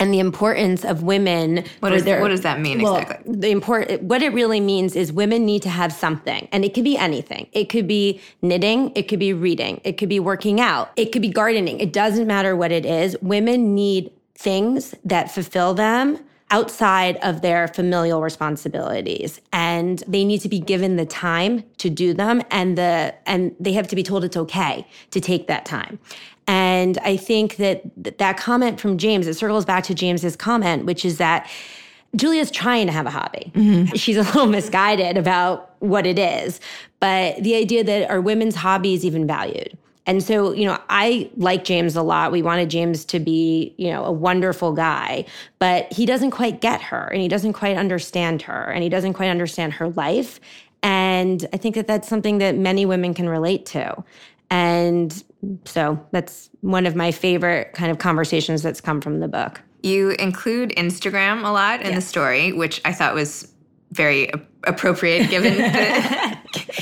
and 0.00 0.12
the 0.12 0.18
importance 0.18 0.84
of 0.84 1.02
women. 1.02 1.62
What 1.80 2.04
their- 2.04 2.20
what 2.20 2.28
does 2.28 2.40
that 2.40 2.58
mean 2.60 2.80
well, 2.80 2.96
exactly? 2.96 3.36
The 3.36 3.50
important 3.50 4.02
what 4.02 4.22
it 4.22 4.32
really 4.32 4.58
means 4.60 4.96
is 4.96 5.12
women 5.12 5.44
need 5.44 5.62
to 5.62 5.68
have 5.68 5.92
something, 5.92 6.48
and 6.50 6.64
it 6.64 6.74
could 6.74 6.84
be 6.84 6.96
anything. 6.96 7.46
It 7.52 7.68
could 7.68 7.86
be 7.86 8.20
knitting, 8.42 8.90
it 8.94 9.06
could 9.06 9.20
be 9.20 9.32
reading, 9.32 9.80
it 9.84 9.98
could 9.98 10.08
be 10.08 10.18
working 10.18 10.60
out, 10.60 10.90
it 10.96 11.12
could 11.12 11.22
be 11.22 11.28
gardening. 11.28 11.78
It 11.78 11.92
doesn't 11.92 12.26
matter 12.26 12.56
what 12.56 12.72
it 12.72 12.86
is. 12.86 13.16
Women 13.20 13.74
need 13.74 14.10
things 14.34 14.94
that 15.04 15.30
fulfill 15.30 15.74
them 15.74 16.18
outside 16.50 17.16
of 17.18 17.42
their 17.42 17.68
familial 17.68 18.20
responsibilities 18.22 19.40
and 19.52 20.02
they 20.08 20.24
need 20.24 20.40
to 20.40 20.48
be 20.48 20.58
given 20.58 20.96
the 20.96 21.06
time 21.06 21.62
to 21.78 21.88
do 21.88 22.12
them 22.12 22.42
and 22.50 22.76
the 22.76 23.14
and 23.26 23.54
they 23.60 23.72
have 23.72 23.86
to 23.86 23.94
be 23.94 24.02
told 24.02 24.24
it's 24.24 24.36
okay 24.36 24.84
to 25.12 25.20
take 25.20 25.46
that 25.46 25.64
time 25.64 25.98
and 26.46 26.98
I 26.98 27.16
think 27.16 27.56
that 27.56 27.82
th- 28.02 28.16
that 28.18 28.36
comment 28.36 28.80
from 28.80 28.98
James, 28.98 29.26
it 29.26 29.34
circles 29.34 29.64
back 29.64 29.84
to 29.84 29.94
James's 29.94 30.36
comment, 30.36 30.84
which 30.84 31.04
is 31.04 31.18
that 31.18 31.48
Julia's 32.16 32.50
trying 32.50 32.86
to 32.86 32.92
have 32.92 33.06
a 33.06 33.10
hobby. 33.10 33.52
Mm-hmm. 33.54 33.94
She's 33.94 34.16
a 34.16 34.22
little 34.22 34.46
misguided 34.58 35.16
about 35.16 35.74
what 35.78 36.06
it 36.06 36.18
is, 36.18 36.60
but 36.98 37.42
the 37.42 37.54
idea 37.54 37.84
that 37.84 38.10
are 38.10 38.20
women's 38.20 38.56
hobbies 38.56 39.04
even 39.04 39.26
valued? 39.26 39.76
And 40.06 40.22
so, 40.22 40.52
you 40.52 40.64
know, 40.64 40.76
I 40.88 41.30
like 41.36 41.62
James 41.62 41.94
a 41.94 42.02
lot. 42.02 42.32
We 42.32 42.42
wanted 42.42 42.68
James 42.68 43.04
to 43.06 43.20
be, 43.20 43.74
you 43.76 43.90
know, 43.90 44.04
a 44.04 44.10
wonderful 44.10 44.72
guy, 44.72 45.24
but 45.58 45.92
he 45.92 46.04
doesn't 46.04 46.32
quite 46.32 46.60
get 46.60 46.80
her 46.82 47.06
and 47.12 47.22
he 47.22 47.28
doesn't 47.28 47.52
quite 47.52 47.76
understand 47.76 48.42
her 48.42 48.64
and 48.64 48.82
he 48.82 48.88
doesn't 48.88 49.12
quite 49.12 49.28
understand 49.28 49.74
her 49.74 49.90
life. 49.90 50.40
And 50.82 51.46
I 51.52 51.58
think 51.58 51.74
that 51.74 51.86
that's 51.86 52.08
something 52.08 52.38
that 52.38 52.56
many 52.56 52.86
women 52.86 53.14
can 53.14 53.28
relate 53.28 53.66
to. 53.66 54.02
And 54.50 55.22
so 55.64 56.04
that's 56.10 56.50
one 56.60 56.86
of 56.86 56.94
my 56.94 57.12
favorite 57.12 57.72
kind 57.72 57.90
of 57.90 57.98
conversations 57.98 58.62
that's 58.62 58.80
come 58.80 59.00
from 59.00 59.20
the 59.20 59.28
book. 59.28 59.62
You 59.82 60.10
include 60.10 60.70
Instagram 60.70 61.44
a 61.44 61.50
lot 61.50 61.82
in 61.82 61.94
the 61.94 62.00
story, 62.00 62.52
which 62.52 62.80
I 62.84 62.92
thought 62.92 63.14
was 63.14 63.50
very 63.92 64.30
appropriate 64.64 65.28
given 65.30 65.56
the 65.56 65.62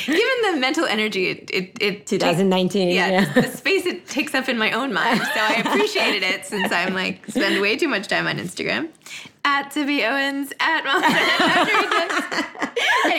given 0.06 0.52
the 0.52 0.58
mental 0.60 0.84
energy 0.84 1.28
it 1.30 1.50
it, 1.50 1.78
it 1.80 2.06
2019. 2.06 2.88
yeah, 2.88 3.08
yeah. 3.08 3.32
the 3.32 3.48
space 3.48 3.86
it 3.86 4.06
takes 4.06 4.34
up 4.34 4.48
in 4.48 4.58
my 4.58 4.72
own 4.72 4.92
mind. 4.92 5.20
So 5.20 5.40
I 5.40 5.62
appreciated 5.64 6.22
it 6.22 6.44
since 6.44 6.72
I'm 6.72 6.94
like 6.94 7.24
spend 7.28 7.60
way 7.60 7.76
too 7.76 7.88
much 7.88 8.08
time 8.08 8.26
on 8.26 8.38
Instagram. 8.38 8.88
At 9.44 9.72
Zibby 9.72 10.06
Owens, 10.06 10.52
at 10.60 10.84
Mom. 10.84 12.64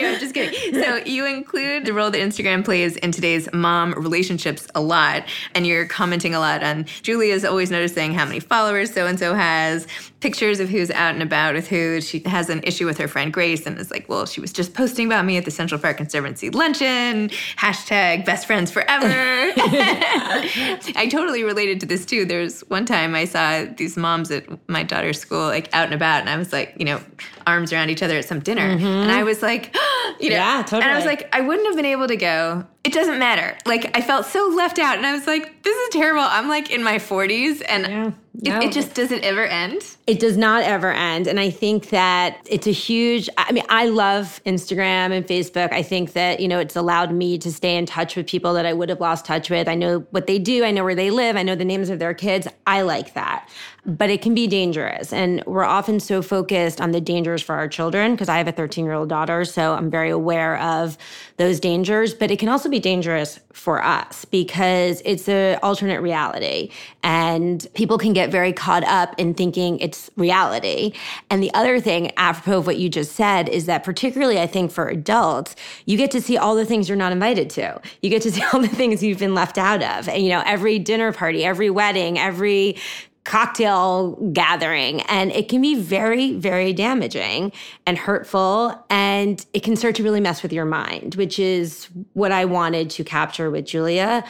anyway, 0.00 0.14
I'm 0.14 0.20
just 0.20 0.34
kidding. 0.34 0.74
So 0.82 0.96
you 0.96 1.26
include 1.26 1.84
the 1.84 1.92
role 1.92 2.10
that 2.10 2.18
Instagram 2.18 2.64
plays 2.64 2.96
in 2.96 3.12
today's 3.12 3.48
mom 3.52 3.92
relationships 3.92 4.66
a 4.74 4.80
lot, 4.80 5.24
and 5.54 5.66
you're 5.66 5.86
commenting 5.86 6.34
a 6.34 6.40
lot 6.40 6.62
on 6.62 6.84
Julia's 7.02 7.44
always 7.44 7.70
noticing 7.70 8.14
how 8.14 8.24
many 8.24 8.40
followers 8.40 8.92
so 8.92 9.06
and 9.06 9.18
so 9.18 9.34
has, 9.34 9.86
pictures 10.20 10.60
of 10.60 10.68
who's 10.68 10.90
out 10.90 11.14
and 11.14 11.22
about 11.22 11.54
with 11.54 11.68
who. 11.68 12.00
She 12.00 12.20
has 12.20 12.48
an 12.50 12.62
issue 12.64 12.86
with 12.86 12.98
her 12.98 13.08
friend 13.08 13.32
Grace, 13.32 13.66
and 13.66 13.78
is 13.78 13.90
like, 13.90 14.08
well, 14.08 14.26
she 14.26 14.40
was 14.40 14.52
just 14.52 14.74
posting 14.74 15.06
about 15.06 15.24
me 15.24 15.36
at 15.36 15.44
the 15.44 15.50
Central 15.50 15.80
Park 15.80 15.96
Conservancy 15.96 16.50
luncheon. 16.50 17.28
Hashtag 17.56 18.24
best 18.24 18.46
friends 18.46 18.70
forever. 18.70 19.08
I 19.56 21.08
totally 21.10 21.42
related 21.42 21.80
to 21.80 21.86
this 21.86 22.04
too. 22.04 22.24
There's 22.24 22.60
one 22.62 22.84
time 22.84 23.14
I 23.14 23.24
saw 23.24 23.64
these 23.76 23.96
moms 23.96 24.30
at 24.30 24.46
my 24.68 24.82
daughter's 24.82 25.18
school, 25.18 25.46
like 25.46 25.74
out 25.74 25.86
and 25.86 25.94
about, 25.94 26.20
and 26.20 26.30
I 26.30 26.36
was 26.36 26.52
like, 26.52 26.74
you 26.78 26.84
know, 26.84 27.00
arms 27.46 27.72
around 27.72 27.90
each 27.90 28.02
other 28.02 28.18
at 28.18 28.24
some 28.24 28.40
dinner, 28.40 28.76
mm-hmm. 28.76 28.84
and 28.86 29.10
I 29.10 29.22
was 29.22 29.42
like, 29.42 29.74
you 30.20 30.30
know, 30.30 30.36
Yeah, 30.36 30.62
totally. 30.62 30.82
and 30.82 30.92
I 30.92 30.96
was 30.96 31.04
like, 31.04 31.28
I 31.34 31.40
wouldn't 31.40 31.66
have 31.66 31.76
been 31.76 31.84
able 31.86 32.08
to 32.08 32.16
go. 32.16 32.64
It 32.84 32.92
doesn't 32.92 33.18
matter. 33.18 33.56
Like 33.66 33.96
I 33.96 34.00
felt 34.00 34.26
so 34.26 34.48
left 34.54 34.78
out, 34.78 34.96
and 34.96 35.06
I 35.06 35.12
was 35.12 35.26
like, 35.26 35.62
this 35.62 35.76
is 35.76 35.88
terrible. 35.90 36.22
I'm 36.22 36.48
like 36.48 36.70
in 36.70 36.82
my 36.82 36.96
40s, 36.98 37.62
and 37.68 37.82
Yeah. 37.86 38.10
It, 38.42 38.64
it 38.64 38.72
just 38.72 38.94
doesn't 38.94 39.22
ever 39.22 39.44
end. 39.44 39.96
It 40.06 40.18
does 40.18 40.36
not 40.36 40.62
ever 40.62 40.92
end. 40.92 41.26
And 41.26 41.38
I 41.38 41.50
think 41.50 41.90
that 41.90 42.38
it's 42.46 42.66
a 42.66 42.72
huge, 42.72 43.28
I 43.36 43.52
mean, 43.52 43.64
I 43.68 43.86
love 43.86 44.40
Instagram 44.46 45.12
and 45.12 45.26
Facebook. 45.26 45.72
I 45.72 45.82
think 45.82 46.12
that, 46.14 46.40
you 46.40 46.48
know, 46.48 46.58
it's 46.58 46.76
allowed 46.76 47.12
me 47.12 47.38
to 47.38 47.52
stay 47.52 47.76
in 47.76 47.86
touch 47.86 48.16
with 48.16 48.26
people 48.26 48.54
that 48.54 48.66
I 48.66 48.72
would 48.72 48.88
have 48.88 49.00
lost 49.00 49.24
touch 49.24 49.50
with. 49.50 49.68
I 49.68 49.74
know 49.74 50.00
what 50.10 50.26
they 50.26 50.38
do, 50.38 50.64
I 50.64 50.70
know 50.70 50.84
where 50.84 50.94
they 50.94 51.10
live, 51.10 51.36
I 51.36 51.42
know 51.42 51.54
the 51.54 51.64
names 51.64 51.90
of 51.90 51.98
their 51.98 52.14
kids. 52.14 52.48
I 52.66 52.82
like 52.82 53.14
that. 53.14 53.48
But 53.86 54.10
it 54.10 54.20
can 54.20 54.34
be 54.34 54.46
dangerous. 54.46 55.12
And 55.12 55.42
we're 55.46 55.64
often 55.64 56.00
so 56.00 56.20
focused 56.20 56.80
on 56.80 56.90
the 56.90 57.00
dangers 57.00 57.42
for 57.42 57.54
our 57.54 57.66
children 57.66 58.12
because 58.12 58.28
I 58.28 58.36
have 58.36 58.46
a 58.46 58.52
13 58.52 58.84
year 58.84 58.94
old 58.94 59.08
daughter. 59.08 59.44
So 59.44 59.72
I'm 59.72 59.90
very 59.90 60.10
aware 60.10 60.58
of 60.58 60.98
those 61.38 61.60
dangers. 61.60 62.12
But 62.12 62.30
it 62.30 62.38
can 62.38 62.50
also 62.50 62.68
be 62.68 62.78
dangerous 62.78 63.40
for 63.52 63.82
us 63.82 64.26
because 64.26 65.00
it's 65.04 65.28
an 65.28 65.58
alternate 65.62 66.02
reality. 66.02 66.70
And 67.02 67.66
people 67.74 67.96
can 67.96 68.12
get 68.12 68.29
very 68.30 68.52
caught 68.52 68.84
up 68.84 69.14
in 69.18 69.34
thinking 69.34 69.78
it's 69.80 70.10
reality. 70.16 70.92
And 71.30 71.42
the 71.42 71.52
other 71.54 71.80
thing, 71.80 72.12
apropos 72.16 72.58
of 72.58 72.66
what 72.66 72.78
you 72.78 72.88
just 72.88 73.12
said, 73.12 73.48
is 73.48 73.66
that 73.66 73.84
particularly 73.84 74.40
I 74.40 74.46
think 74.46 74.70
for 74.70 74.88
adults, 74.88 75.56
you 75.86 75.96
get 75.96 76.10
to 76.12 76.20
see 76.20 76.36
all 76.36 76.54
the 76.54 76.64
things 76.64 76.88
you're 76.88 76.96
not 76.96 77.12
invited 77.12 77.50
to. 77.50 77.80
You 78.02 78.10
get 78.10 78.22
to 78.22 78.30
see 78.30 78.42
all 78.52 78.60
the 78.60 78.68
things 78.68 79.02
you've 79.02 79.18
been 79.18 79.34
left 79.34 79.58
out 79.58 79.82
of. 79.82 80.08
And, 80.08 80.22
you 80.22 80.30
know, 80.30 80.42
every 80.46 80.78
dinner 80.78 81.12
party, 81.12 81.44
every 81.44 81.70
wedding, 81.70 82.18
every 82.18 82.76
cocktail 83.24 84.12
gathering 84.32 85.02
and 85.02 85.30
it 85.32 85.48
can 85.48 85.60
be 85.60 85.74
very 85.74 86.32
very 86.32 86.72
damaging 86.72 87.52
and 87.86 87.98
hurtful 87.98 88.82
and 88.88 89.44
it 89.52 89.62
can 89.62 89.76
start 89.76 89.94
to 89.94 90.02
really 90.02 90.20
mess 90.20 90.42
with 90.42 90.52
your 90.52 90.64
mind 90.64 91.14
which 91.16 91.38
is 91.38 91.88
what 92.14 92.32
i 92.32 92.46
wanted 92.46 92.88
to 92.88 93.04
capture 93.04 93.50
with 93.50 93.66
julia 93.66 94.24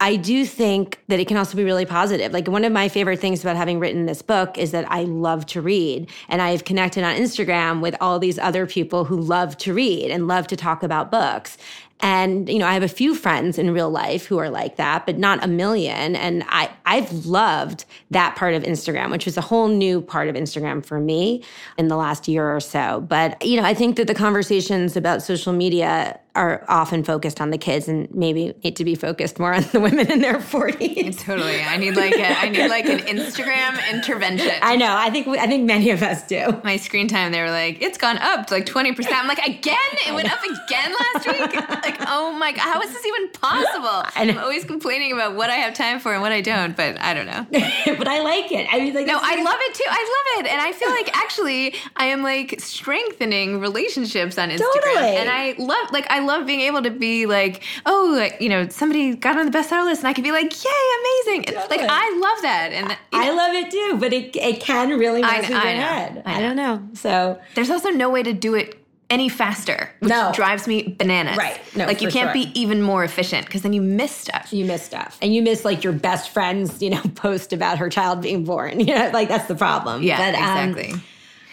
I 0.00 0.16
do 0.16 0.44
think 0.44 1.00
that 1.08 1.20
it 1.20 1.28
can 1.28 1.36
also 1.36 1.56
be 1.56 1.64
really 1.64 1.86
positive. 1.86 2.32
Like 2.32 2.48
one 2.48 2.64
of 2.64 2.72
my 2.72 2.88
favorite 2.88 3.20
things 3.20 3.42
about 3.42 3.56
having 3.56 3.78
written 3.78 4.06
this 4.06 4.22
book 4.22 4.58
is 4.58 4.72
that 4.72 4.90
I 4.90 5.04
love 5.04 5.46
to 5.46 5.62
read. 5.62 6.10
And 6.28 6.42
I've 6.42 6.64
connected 6.64 7.04
on 7.04 7.14
Instagram 7.14 7.80
with 7.80 7.96
all 8.00 8.18
these 8.18 8.38
other 8.38 8.66
people 8.66 9.04
who 9.04 9.16
love 9.16 9.56
to 9.58 9.72
read 9.72 10.10
and 10.10 10.26
love 10.26 10.46
to 10.48 10.56
talk 10.56 10.82
about 10.82 11.10
books. 11.10 11.56
And, 12.00 12.48
you 12.48 12.58
know, 12.58 12.66
I 12.66 12.74
have 12.74 12.82
a 12.82 12.88
few 12.88 13.14
friends 13.14 13.58
in 13.58 13.72
real 13.72 13.88
life 13.88 14.26
who 14.26 14.38
are 14.38 14.50
like 14.50 14.76
that, 14.76 15.06
but 15.06 15.16
not 15.16 15.42
a 15.42 15.46
million. 15.46 16.16
And 16.16 16.44
I, 16.48 16.70
I've 16.84 17.24
loved 17.24 17.86
that 18.10 18.36
part 18.36 18.54
of 18.54 18.62
Instagram, 18.62 19.10
which 19.10 19.24
was 19.24 19.36
a 19.36 19.40
whole 19.40 19.68
new 19.68 20.02
part 20.02 20.28
of 20.28 20.34
Instagram 20.34 20.84
for 20.84 21.00
me 21.00 21.42
in 21.78 21.88
the 21.88 21.96
last 21.96 22.28
year 22.28 22.54
or 22.54 22.60
so. 22.60 23.00
But, 23.00 23.42
you 23.44 23.58
know, 23.58 23.66
I 23.66 23.74
think 23.74 23.96
that 23.96 24.06
the 24.06 24.14
conversations 24.14 24.96
about 24.96 25.22
social 25.22 25.52
media 25.52 26.20
are 26.36 26.64
often 26.68 27.04
focused 27.04 27.40
on 27.40 27.50
the 27.50 27.58
kids 27.58 27.86
and 27.86 28.12
maybe 28.12 28.52
need 28.64 28.74
to 28.74 28.84
be 28.84 28.96
focused 28.96 29.38
more 29.38 29.54
on 29.54 29.62
the 29.72 29.78
women 29.78 30.10
in 30.10 30.20
their 30.20 30.38
40s. 30.38 31.18
Totally. 31.24 31.60
I 31.60 31.76
need 31.76 31.96
like 31.96 32.14
a, 32.14 32.38
I 32.38 32.48
need 32.48 32.68
like 32.68 32.86
an 32.86 32.98
Instagram 33.00 33.78
intervention. 33.92 34.50
I 34.60 34.74
know. 34.74 34.94
I 34.96 35.10
think 35.10 35.28
I 35.28 35.46
think 35.46 35.64
many 35.64 35.90
of 35.90 36.02
us 36.02 36.26
do. 36.26 36.60
my 36.64 36.76
screen 36.76 37.06
time, 37.06 37.30
they 37.30 37.40
were 37.40 37.50
like, 37.50 37.80
it's 37.80 37.98
gone 37.98 38.18
up 38.18 38.48
to 38.48 38.54
like 38.54 38.66
20%. 38.66 39.06
I'm 39.12 39.28
like, 39.28 39.46
again? 39.46 39.76
It 40.06 40.14
went 40.14 40.30
up 40.32 40.40
again 40.42 40.94
last 41.14 41.26
week? 41.28 41.83
Like, 41.84 41.96
oh 42.08 42.32
my 42.32 42.52
God, 42.52 42.62
how 42.62 42.80
is 42.80 42.92
this 42.92 43.04
even 43.04 43.28
possible? 43.30 43.84
Know. 44.14 44.32
I'm 44.32 44.38
always 44.38 44.64
complaining 44.64 45.12
about 45.12 45.34
what 45.34 45.50
I 45.50 45.56
have 45.56 45.74
time 45.74 45.98
for 46.00 46.12
and 46.12 46.22
what 46.22 46.32
I 46.32 46.40
don't, 46.40 46.76
but 46.76 47.00
I 47.00 47.12
don't 47.14 47.26
know. 47.26 47.46
but 47.98 48.08
I 48.08 48.22
like 48.22 48.50
it. 48.52 48.66
I 48.70 48.78
mean, 48.78 48.94
like, 48.94 49.06
No, 49.06 49.18
I 49.20 49.42
love 49.42 49.56
it 49.60 49.74
too. 49.74 49.84
I 49.88 50.34
love 50.38 50.44
it. 50.44 50.50
And 50.50 50.60
I 50.60 50.72
feel 50.72 50.88
like 50.90 51.14
actually 51.16 51.74
I 51.96 52.06
am 52.06 52.22
like 52.22 52.60
strengthening 52.60 53.60
relationships 53.60 54.38
on 54.38 54.50
Instagram. 54.50 54.58
Totally. 54.58 55.16
And 55.16 55.28
I 55.28 55.54
love 55.58 55.90
like 55.92 56.06
I 56.10 56.20
love 56.20 56.46
being 56.46 56.60
able 56.60 56.82
to 56.82 56.90
be 56.90 57.26
like, 57.26 57.62
oh, 57.86 58.14
like, 58.16 58.40
you 58.40 58.48
know, 58.48 58.68
somebody 58.68 59.14
got 59.16 59.36
on 59.36 59.50
the 59.50 59.56
bestseller 59.56 59.84
list 59.84 60.00
and 60.02 60.08
I 60.08 60.12
could 60.12 60.24
be 60.24 60.32
like, 60.32 60.52
yay, 60.64 60.70
amazing. 61.00 61.46
And, 61.46 61.56
Totally. 61.56 61.78
Like 61.78 61.90
I 61.90 62.10
love 62.18 62.42
that. 62.42 62.70
And 62.72 62.96
I 63.12 63.26
know, 63.26 63.34
love 63.36 63.54
it 63.54 63.70
too, 63.70 63.96
but 63.98 64.12
it 64.12 64.34
it 64.36 64.60
can 64.60 64.90
really 64.98 65.22
mess 65.22 65.48
with 65.48 65.56
I 65.58 65.72
your 65.72 65.80
know. 65.80 65.86
head. 65.86 66.22
I 66.24 66.38
I, 66.38 66.40
don't 66.40 66.56
know. 66.56 66.82
So 66.94 67.40
there's 67.54 67.70
also 67.70 67.90
no 67.90 68.10
way 68.10 68.22
to 68.22 68.32
do 68.32 68.54
it 68.54 68.83
any 69.14 69.28
faster, 69.28 69.88
which 70.00 70.10
No. 70.10 70.32
drives 70.34 70.66
me 70.66 70.94
bananas. 70.98 71.36
Right. 71.38 71.58
No, 71.76 71.86
like 71.86 72.02
you 72.02 72.08
can't 72.08 72.34
sure. 72.34 72.44
be 72.44 72.50
even 72.60 72.82
more 72.82 73.04
efficient 73.04 73.46
because 73.46 73.62
then 73.62 73.72
you 73.72 73.80
miss 73.80 74.10
stuff. 74.12 74.52
you 74.52 74.64
miss 74.64 74.82
stuff, 74.82 75.16
and 75.22 75.32
you 75.34 75.40
miss 75.40 75.64
like 75.64 75.84
your 75.84 75.92
best 75.92 76.30
friend's, 76.30 76.82
you 76.82 76.90
know, 76.90 77.02
post 77.14 77.52
about 77.52 77.78
her 77.78 77.88
child 77.88 78.20
being 78.20 78.44
born. 78.44 78.80
You 78.84 78.94
know, 78.94 79.10
like 79.14 79.28
that's 79.28 79.46
the 79.46 79.54
problem. 79.54 80.02
Yeah, 80.02 80.18
But, 80.32 80.34
um, 80.38 80.68
exactly. 80.70 81.00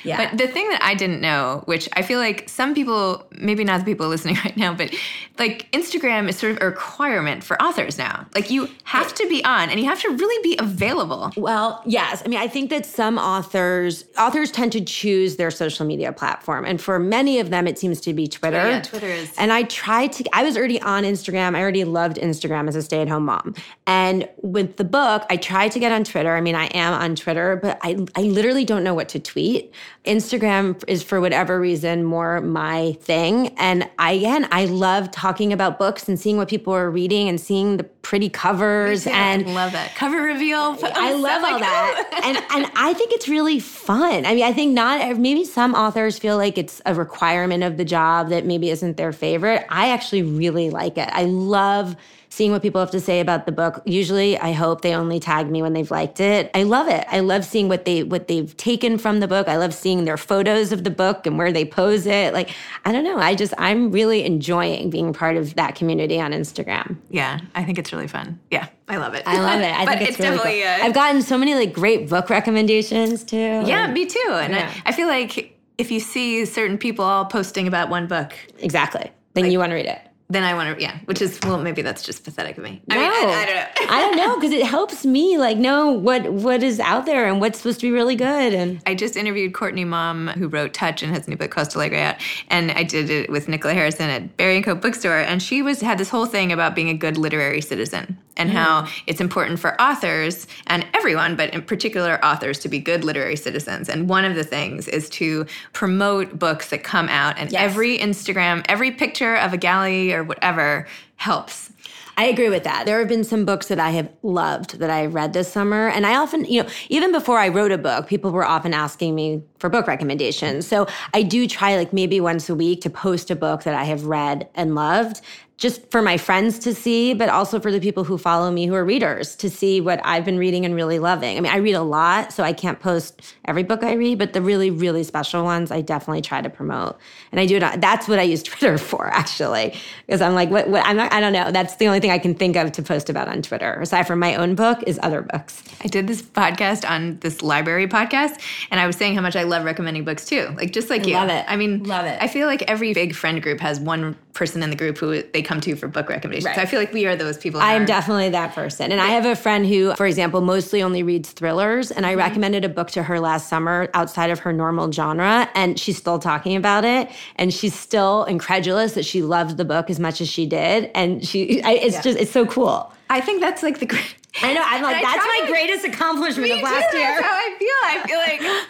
Yeah. 0.03 0.17
But 0.29 0.37
the 0.37 0.47
thing 0.47 0.67
that 0.69 0.81
I 0.83 0.93
didn't 0.95 1.21
know, 1.21 1.63
which 1.65 1.87
I 1.93 2.01
feel 2.01 2.19
like 2.19 2.47
some 2.49 2.73
people, 2.73 3.25
maybe 3.31 3.63
not 3.63 3.79
the 3.79 3.85
people 3.85 4.07
listening 4.07 4.35
right 4.45 4.55
now, 4.57 4.73
but 4.73 4.93
like 5.39 5.69
Instagram 5.71 6.27
is 6.29 6.37
sort 6.37 6.53
of 6.53 6.61
a 6.61 6.65
requirement 6.65 7.43
for 7.43 7.61
authors 7.61 7.97
now. 7.97 8.25
Like 8.35 8.49
you 8.51 8.69
have 8.83 9.13
to 9.15 9.27
be 9.29 9.43
on 9.45 9.69
and 9.69 9.79
you 9.79 9.85
have 9.85 10.01
to 10.01 10.09
really 10.09 10.41
be 10.43 10.57
available. 10.59 11.31
Well, 11.37 11.81
yes. 11.85 12.21
I 12.25 12.27
mean, 12.29 12.39
I 12.39 12.47
think 12.47 12.69
that 12.69 12.85
some 12.85 13.17
authors 13.17 14.05
authors 14.17 14.51
tend 14.51 14.71
to 14.73 14.81
choose 14.81 15.35
their 15.37 15.51
social 15.51 15.85
media 15.85 16.11
platform, 16.11 16.65
and 16.65 16.79
for 16.81 16.99
many 16.99 17.39
of 17.39 17.49
them, 17.49 17.67
it 17.67 17.77
seems 17.79 18.01
to 18.01 18.13
be 18.13 18.27
Twitter. 18.27 18.59
Oh, 18.59 18.69
yeah, 18.69 18.81
Twitter 18.81 19.07
is- 19.07 19.33
And 19.37 19.51
I 19.51 19.63
tried 19.63 20.11
to. 20.13 20.25
I 20.33 20.43
was 20.43 20.57
already 20.57 20.81
on 20.81 21.03
Instagram. 21.03 21.55
I 21.55 21.61
already 21.61 21.83
loved 21.83 22.17
Instagram 22.17 22.67
as 22.67 22.75
a 22.75 22.81
stay-at-home 22.81 23.25
mom. 23.25 23.55
And 23.87 24.27
with 24.41 24.77
the 24.77 24.83
book, 24.83 25.23
I 25.29 25.37
tried 25.37 25.71
to 25.73 25.79
get 25.79 25.91
on 25.91 26.03
Twitter. 26.03 26.35
I 26.35 26.41
mean, 26.41 26.55
I 26.55 26.65
am 26.67 26.93
on 26.93 27.15
Twitter, 27.15 27.55
but 27.61 27.79
I 27.81 27.97
I 28.15 28.21
literally 28.21 28.65
don't 28.65 28.83
know 28.83 28.93
what 28.93 29.09
to 29.09 29.19
tweet. 29.19 29.73
Instagram 30.05 30.83
is 30.87 31.03
for 31.03 31.21
whatever 31.21 31.59
reason 31.59 32.03
more 32.03 32.41
my 32.41 32.93
thing, 33.01 33.49
and 33.59 33.87
I 33.99 34.13
again 34.13 34.47
I 34.51 34.65
love 34.65 35.11
talking 35.11 35.53
about 35.53 35.77
books 35.77 36.09
and 36.09 36.19
seeing 36.19 36.37
what 36.37 36.47
people 36.47 36.73
are 36.73 36.89
reading 36.89 37.29
and 37.29 37.39
seeing 37.39 37.77
the 37.77 37.83
pretty 37.83 38.27
covers 38.27 39.05
and 39.05 39.47
I 39.47 39.51
love 39.51 39.73
that 39.73 39.93
cover 39.95 40.17
reveal. 40.21 40.75
I 40.83 41.13
love 41.13 41.43
all 41.43 41.59
that. 41.59 42.19
and 42.23 42.37
and 42.37 42.71
I 42.75 42.93
think 42.93 43.11
it's 43.13 43.29
really 43.29 43.59
fun. 43.59 44.25
I 44.25 44.33
mean, 44.33 44.43
I 44.43 44.53
think 44.53 44.73
not 44.73 45.17
maybe 45.17 45.45
some 45.45 45.75
authors 45.75 46.17
feel 46.17 46.35
like 46.35 46.57
it's 46.57 46.81
a 46.87 46.95
requirement 46.95 47.63
of 47.63 47.77
the 47.77 47.85
job 47.85 48.29
that 48.29 48.43
maybe 48.43 48.71
isn't 48.71 48.97
their 48.97 49.13
favorite. 49.13 49.65
I 49.69 49.89
actually 49.89 50.23
really 50.23 50.71
like 50.71 50.97
it. 50.97 51.09
I 51.11 51.25
love 51.25 51.95
seeing 52.31 52.49
what 52.51 52.61
people 52.61 52.79
have 52.79 52.89
to 52.91 52.99
say 53.01 53.19
about 53.19 53.45
the 53.45 53.51
book. 53.51 53.81
Usually 53.85 54.37
I 54.39 54.53
hope 54.53 54.81
they 54.81 54.95
only 54.95 55.19
tag 55.19 55.51
me 55.51 55.61
when 55.61 55.73
they've 55.73 55.91
liked 55.91 56.21
it. 56.21 56.49
I 56.55 56.63
love 56.63 56.87
it. 56.87 57.05
I 57.09 57.19
love 57.19 57.43
seeing 57.43 57.67
what 57.67 57.83
they 57.83 58.03
what 58.03 58.29
they've 58.29 58.55
taken 58.55 58.97
from 58.97 59.19
the 59.19 59.27
book. 59.27 59.49
I 59.49 59.57
love 59.57 59.73
seeing 59.73 60.05
their 60.05 60.15
photos 60.17 60.71
of 60.71 60.85
the 60.85 60.89
book 60.89 61.27
and 61.27 61.37
where 61.37 61.51
they 61.51 61.65
pose 61.65 62.05
it. 62.07 62.33
Like, 62.33 62.49
I 62.85 62.93
don't 62.93 63.03
know. 63.03 63.19
I 63.19 63.35
just 63.35 63.53
I'm 63.57 63.91
really 63.91 64.23
enjoying 64.25 64.89
being 64.89 65.11
part 65.13 65.35
of 65.35 65.55
that 65.55 65.75
community 65.75 66.19
on 66.21 66.31
Instagram. 66.31 66.97
Yeah, 67.09 67.41
I 67.53 67.63
think 67.65 67.77
it's 67.77 67.91
really 67.91 68.07
fun. 68.07 68.39
Yeah, 68.49 68.67
I 68.87 68.95
love 68.95 69.13
it. 69.13 69.23
I 69.25 69.39
love 69.41 69.59
it. 69.59 69.71
I 69.71 69.85
think 69.97 70.09
it's, 70.09 70.19
really 70.19 70.37
definitely 70.37 70.61
cool. 70.61 70.69
uh, 70.69 70.87
I've 70.87 70.93
gotten 70.93 71.21
so 71.21 71.37
many 71.37 71.53
like 71.53 71.73
great 71.73 72.07
book 72.09 72.29
recommendations 72.29 73.25
too. 73.25 73.37
Yeah, 73.37 73.85
Like, 73.85 73.91
me 73.91 74.05
too. 74.05 74.29
And 74.31 74.53
Yeah. 74.53 74.73
I, 74.85 74.89
I 74.89 74.91
feel 74.93 75.07
like 75.07 75.57
if 75.77 75.91
you 75.91 75.99
see 75.99 76.45
certain 76.45 76.77
people 76.77 77.03
all 77.03 77.25
posting 77.25 77.67
about 77.67 77.89
one 77.89 78.07
book, 78.07 78.33
Exactly. 78.59 79.11
Then 79.33 79.49
you 79.51 79.59
want 79.59 79.71
to 79.71 79.75
read 79.75 79.85
it. 79.85 79.99
Then 80.31 80.43
I 80.43 80.53
want 80.53 80.75
to, 80.75 80.81
yeah, 80.81 80.97
which 81.05 81.21
is, 81.21 81.39
well, 81.43 81.59
maybe 81.61 81.81
that's 81.81 82.03
just 82.03 82.23
pathetic 82.23 82.57
of 82.57 82.63
me. 82.63 82.81
I 82.89 82.95
No. 82.95 83.01
mean, 83.01 83.11
I, 83.11 83.41
I 83.41 83.45
don't 83.45 83.55
know. 83.55 83.93
I 83.93 84.01
don't 84.01 84.17
know 84.17 84.35
because 84.35 84.51
it 84.51 84.65
helps 84.65 85.05
me 85.05 85.37
like 85.37 85.57
know 85.57 85.91
what 85.91 86.31
what 86.31 86.63
is 86.63 86.79
out 86.79 87.05
there 87.05 87.27
and 87.27 87.41
what's 87.41 87.57
supposed 87.59 87.79
to 87.81 87.87
be 87.87 87.91
really 87.91 88.15
good 88.15 88.53
and 88.53 88.81
I 88.85 88.95
just 88.95 89.17
interviewed 89.17 89.53
Courtney 89.53 89.83
Maum, 89.85 90.27
who 90.29 90.47
wrote 90.47 90.73
Touch 90.73 91.03
and 91.03 91.13
has 91.13 91.27
a 91.27 91.29
new 91.29 91.35
book 91.35 91.51
Costalegre 91.51 91.99
out, 91.99 92.15
and 92.49 92.71
I 92.71 92.83
did 92.83 93.09
it 93.09 93.29
with 93.29 93.47
Nicola 93.47 93.73
Harrison 93.73 94.09
at 94.09 94.37
Barry 94.37 94.55
and 94.55 94.65
Co. 94.65 94.75
Bookstore, 94.75 95.19
and 95.19 95.41
she 95.43 95.61
was 95.61 95.81
had 95.81 95.97
this 95.97 96.09
whole 96.09 96.25
thing 96.25 96.51
about 96.51 96.75
being 96.75 96.89
a 96.89 96.93
good 96.93 97.17
literary 97.17 97.61
citizen 97.61 98.17
and 98.37 98.49
mm. 98.49 98.53
how 98.53 98.87
it's 99.07 99.19
important 99.19 99.59
for 99.59 99.79
authors 99.81 100.47
and 100.67 100.85
everyone, 100.93 101.35
but 101.35 101.53
in 101.53 101.61
particular 101.61 102.23
authors, 102.23 102.59
to 102.59 102.69
be 102.69 102.79
good 102.79 103.03
literary 103.03 103.35
citizens. 103.35 103.89
And 103.89 104.07
one 104.07 104.23
of 104.23 104.35
the 104.35 104.43
things 104.45 104.87
is 104.87 105.09
to 105.11 105.45
promote 105.73 106.39
books 106.39 106.69
that 106.69 106.83
come 106.83 107.09
out, 107.09 107.37
and 107.37 107.51
Yes. 107.51 107.61
every 107.61 107.97
Instagram, 107.97 108.65
every 108.69 108.91
picture 108.91 109.35
of 109.35 109.51
a 109.53 109.57
galley 109.57 110.13
or 110.13 110.20
whatever 110.23 110.87
helps. 111.15 111.71
I 112.17 112.25
agree 112.25 112.49
with 112.49 112.63
that. 112.65 112.85
There 112.85 112.99
have 112.99 113.07
been 113.07 113.23
some 113.23 113.45
books 113.45 113.67
that 113.67 113.79
I 113.79 113.91
have 113.91 114.11
loved 114.21 114.79
that 114.79 114.89
I 114.89 115.05
read 115.05 115.33
this 115.33 115.51
summer. 115.51 115.87
And 115.87 116.05
I 116.05 116.17
often, 116.17 116.45
you 116.45 116.61
know, 116.61 116.69
even 116.89 117.11
before 117.11 117.37
I 117.37 117.47
wrote 117.47 117.71
a 117.71 117.77
book, 117.77 118.07
people 118.07 118.31
were 118.31 118.45
often 118.45 118.73
asking 118.73 119.15
me 119.15 119.43
for 119.59 119.69
book 119.69 119.87
recommendations. 119.87 120.67
So 120.67 120.87
I 121.13 121.23
do 121.23 121.47
try 121.47 121.77
like 121.77 121.93
maybe 121.93 122.19
once 122.19 122.49
a 122.49 122.55
week 122.55 122.81
to 122.81 122.89
post 122.89 123.31
a 123.31 123.35
book 123.35 123.63
that 123.63 123.75
I 123.75 123.85
have 123.85 124.05
read 124.05 124.49
and 124.55 124.75
loved. 124.75 125.21
Just 125.61 125.91
for 125.91 126.01
my 126.01 126.17
friends 126.17 126.57
to 126.59 126.73
see, 126.73 127.13
but 127.13 127.29
also 127.29 127.59
for 127.59 127.71
the 127.71 127.79
people 127.79 128.03
who 128.03 128.17
follow 128.17 128.49
me 128.49 128.65
who 128.65 128.73
are 128.73 128.83
readers 128.83 129.35
to 129.35 129.47
see 129.47 129.79
what 129.79 130.01
I've 130.03 130.25
been 130.25 130.39
reading 130.39 130.65
and 130.65 130.73
really 130.73 130.97
loving. 130.97 131.37
I 131.37 131.39
mean, 131.39 131.51
I 131.51 131.57
read 131.57 131.73
a 131.73 131.83
lot, 131.83 132.33
so 132.33 132.43
I 132.43 132.51
can't 132.51 132.79
post 132.79 133.21
every 133.45 133.61
book 133.61 133.83
I 133.83 133.93
read, 133.93 134.17
but 134.17 134.33
the 134.33 134.41
really, 134.41 134.71
really 134.71 135.03
special 135.03 135.43
ones 135.43 135.69
I 135.69 135.81
definitely 135.81 136.23
try 136.23 136.41
to 136.41 136.49
promote. 136.49 136.97
And 137.31 137.39
I 137.39 137.45
do 137.45 137.57
it. 137.57 137.79
That's 137.79 138.07
what 138.07 138.17
I 138.17 138.23
use 138.23 138.41
Twitter 138.51 138.79
for, 138.79 139.07
actually, 139.13 139.75
because 140.07 140.21
I'm 140.21 140.33
like, 140.33 140.49
what? 140.49 140.67
what 140.67 140.83
I'm 140.83 140.97
not. 140.97 141.13
I 141.13 141.19
don't 141.19 141.33
know. 141.33 141.51
That's 141.51 141.75
the 141.75 141.85
only 141.85 141.99
thing 141.99 142.09
I 142.09 142.17
can 142.17 142.33
think 142.33 142.55
of 142.55 142.71
to 142.71 142.81
post 142.81 143.11
about 143.11 143.27
on 143.27 143.43
Twitter, 143.43 143.79
aside 143.81 144.07
from 144.07 144.17
my 144.17 144.33
own 144.33 144.55
book, 144.55 144.79
is 144.87 144.99
other 145.03 145.21
books. 145.21 145.63
I 145.83 145.87
did 145.87 146.07
this 146.07 146.23
podcast 146.23 146.89
on 146.89 147.19
this 147.19 147.43
library 147.43 147.87
podcast, 147.87 148.41
and 148.71 148.79
I 148.79 148.87
was 148.87 148.95
saying 148.95 149.13
how 149.13 149.21
much 149.21 149.35
I 149.35 149.43
love 149.43 149.63
recommending 149.63 150.05
books 150.05 150.25
too. 150.25 150.53
Like 150.57 150.71
just 150.71 150.89
like 150.89 151.05
you. 151.05 151.13
love 151.13 151.29
it. 151.29 151.45
I 151.47 151.55
mean, 151.55 151.83
Love 151.83 152.05
it. 152.05 152.17
I 152.21 152.27
feel 152.27 152.47
like 152.47 152.63
every 152.63 152.93
big 152.93 153.13
friend 153.13 153.41
group 153.41 153.59
has 153.59 153.79
one 153.79 154.15
person 154.33 154.63
in 154.63 154.69
the 154.69 154.75
group 154.75 154.97
who 154.97 155.21
they 155.21 155.41
come 155.41 155.61
to 155.61 155.75
for 155.75 155.87
book 155.87 156.09
recommendations. 156.09 156.45
Right. 156.45 156.55
So 156.55 156.61
I 156.61 156.65
feel 156.65 156.79
like 156.79 156.93
we 156.93 157.05
are 157.05 157.15
those 157.15 157.37
people. 157.37 157.61
I 157.61 157.73
am 157.73 157.85
definitely 157.85 158.29
that 158.29 158.53
person. 158.53 158.91
And 158.91 159.01
I 159.01 159.07
have 159.07 159.25
a 159.25 159.35
friend 159.35 159.65
who, 159.65 159.93
for 159.95 160.05
example, 160.05 160.41
mostly 160.41 160.81
only 160.81 161.03
reads 161.03 161.31
thrillers. 161.31 161.91
And 161.91 162.05
I 162.05 162.11
mm-hmm. 162.11 162.19
recommended 162.19 162.65
a 162.65 162.69
book 162.69 162.91
to 162.91 163.03
her 163.03 163.19
last 163.19 163.49
summer 163.49 163.89
outside 163.93 164.29
of 164.29 164.39
her 164.39 164.53
normal 164.53 164.91
genre. 164.91 165.49
And 165.55 165.79
she's 165.79 165.97
still 165.97 166.19
talking 166.19 166.55
about 166.55 166.85
it. 166.85 167.09
And 167.35 167.53
she's 167.53 167.77
still 167.77 168.23
incredulous 168.25 168.93
that 168.93 169.05
she 169.05 169.21
loved 169.21 169.57
the 169.57 169.65
book 169.65 169.89
as 169.89 169.99
much 169.99 170.21
as 170.21 170.29
she 170.29 170.45
did. 170.45 170.91
And 170.95 171.25
she, 171.25 171.61
I, 171.63 171.73
it's 171.73 172.01
just, 172.01 172.19
it's 172.19 172.31
so 172.31 172.45
cool. 172.45 172.93
I 173.09 173.19
think 173.19 173.41
that's 173.41 173.63
like 173.63 173.79
the 173.79 173.85
great. 173.85 174.15
I 174.41 174.53
know. 174.53 174.63
I'm 174.65 174.81
like, 174.81 174.95
And 174.97 175.05
that's 175.05 175.17
my 175.25 175.39
to- 175.45 175.47
greatest 175.51 175.85
accomplishment 175.85 176.43
Me 176.47 176.51
of 176.53 176.59
too, 176.59 176.63
last 176.65 176.93
year. 176.93 177.01
That's 177.03 177.21
how 177.25 177.33
I 177.33 177.55
feel. 177.59 177.67
I 177.83 178.07
feel 178.07 178.17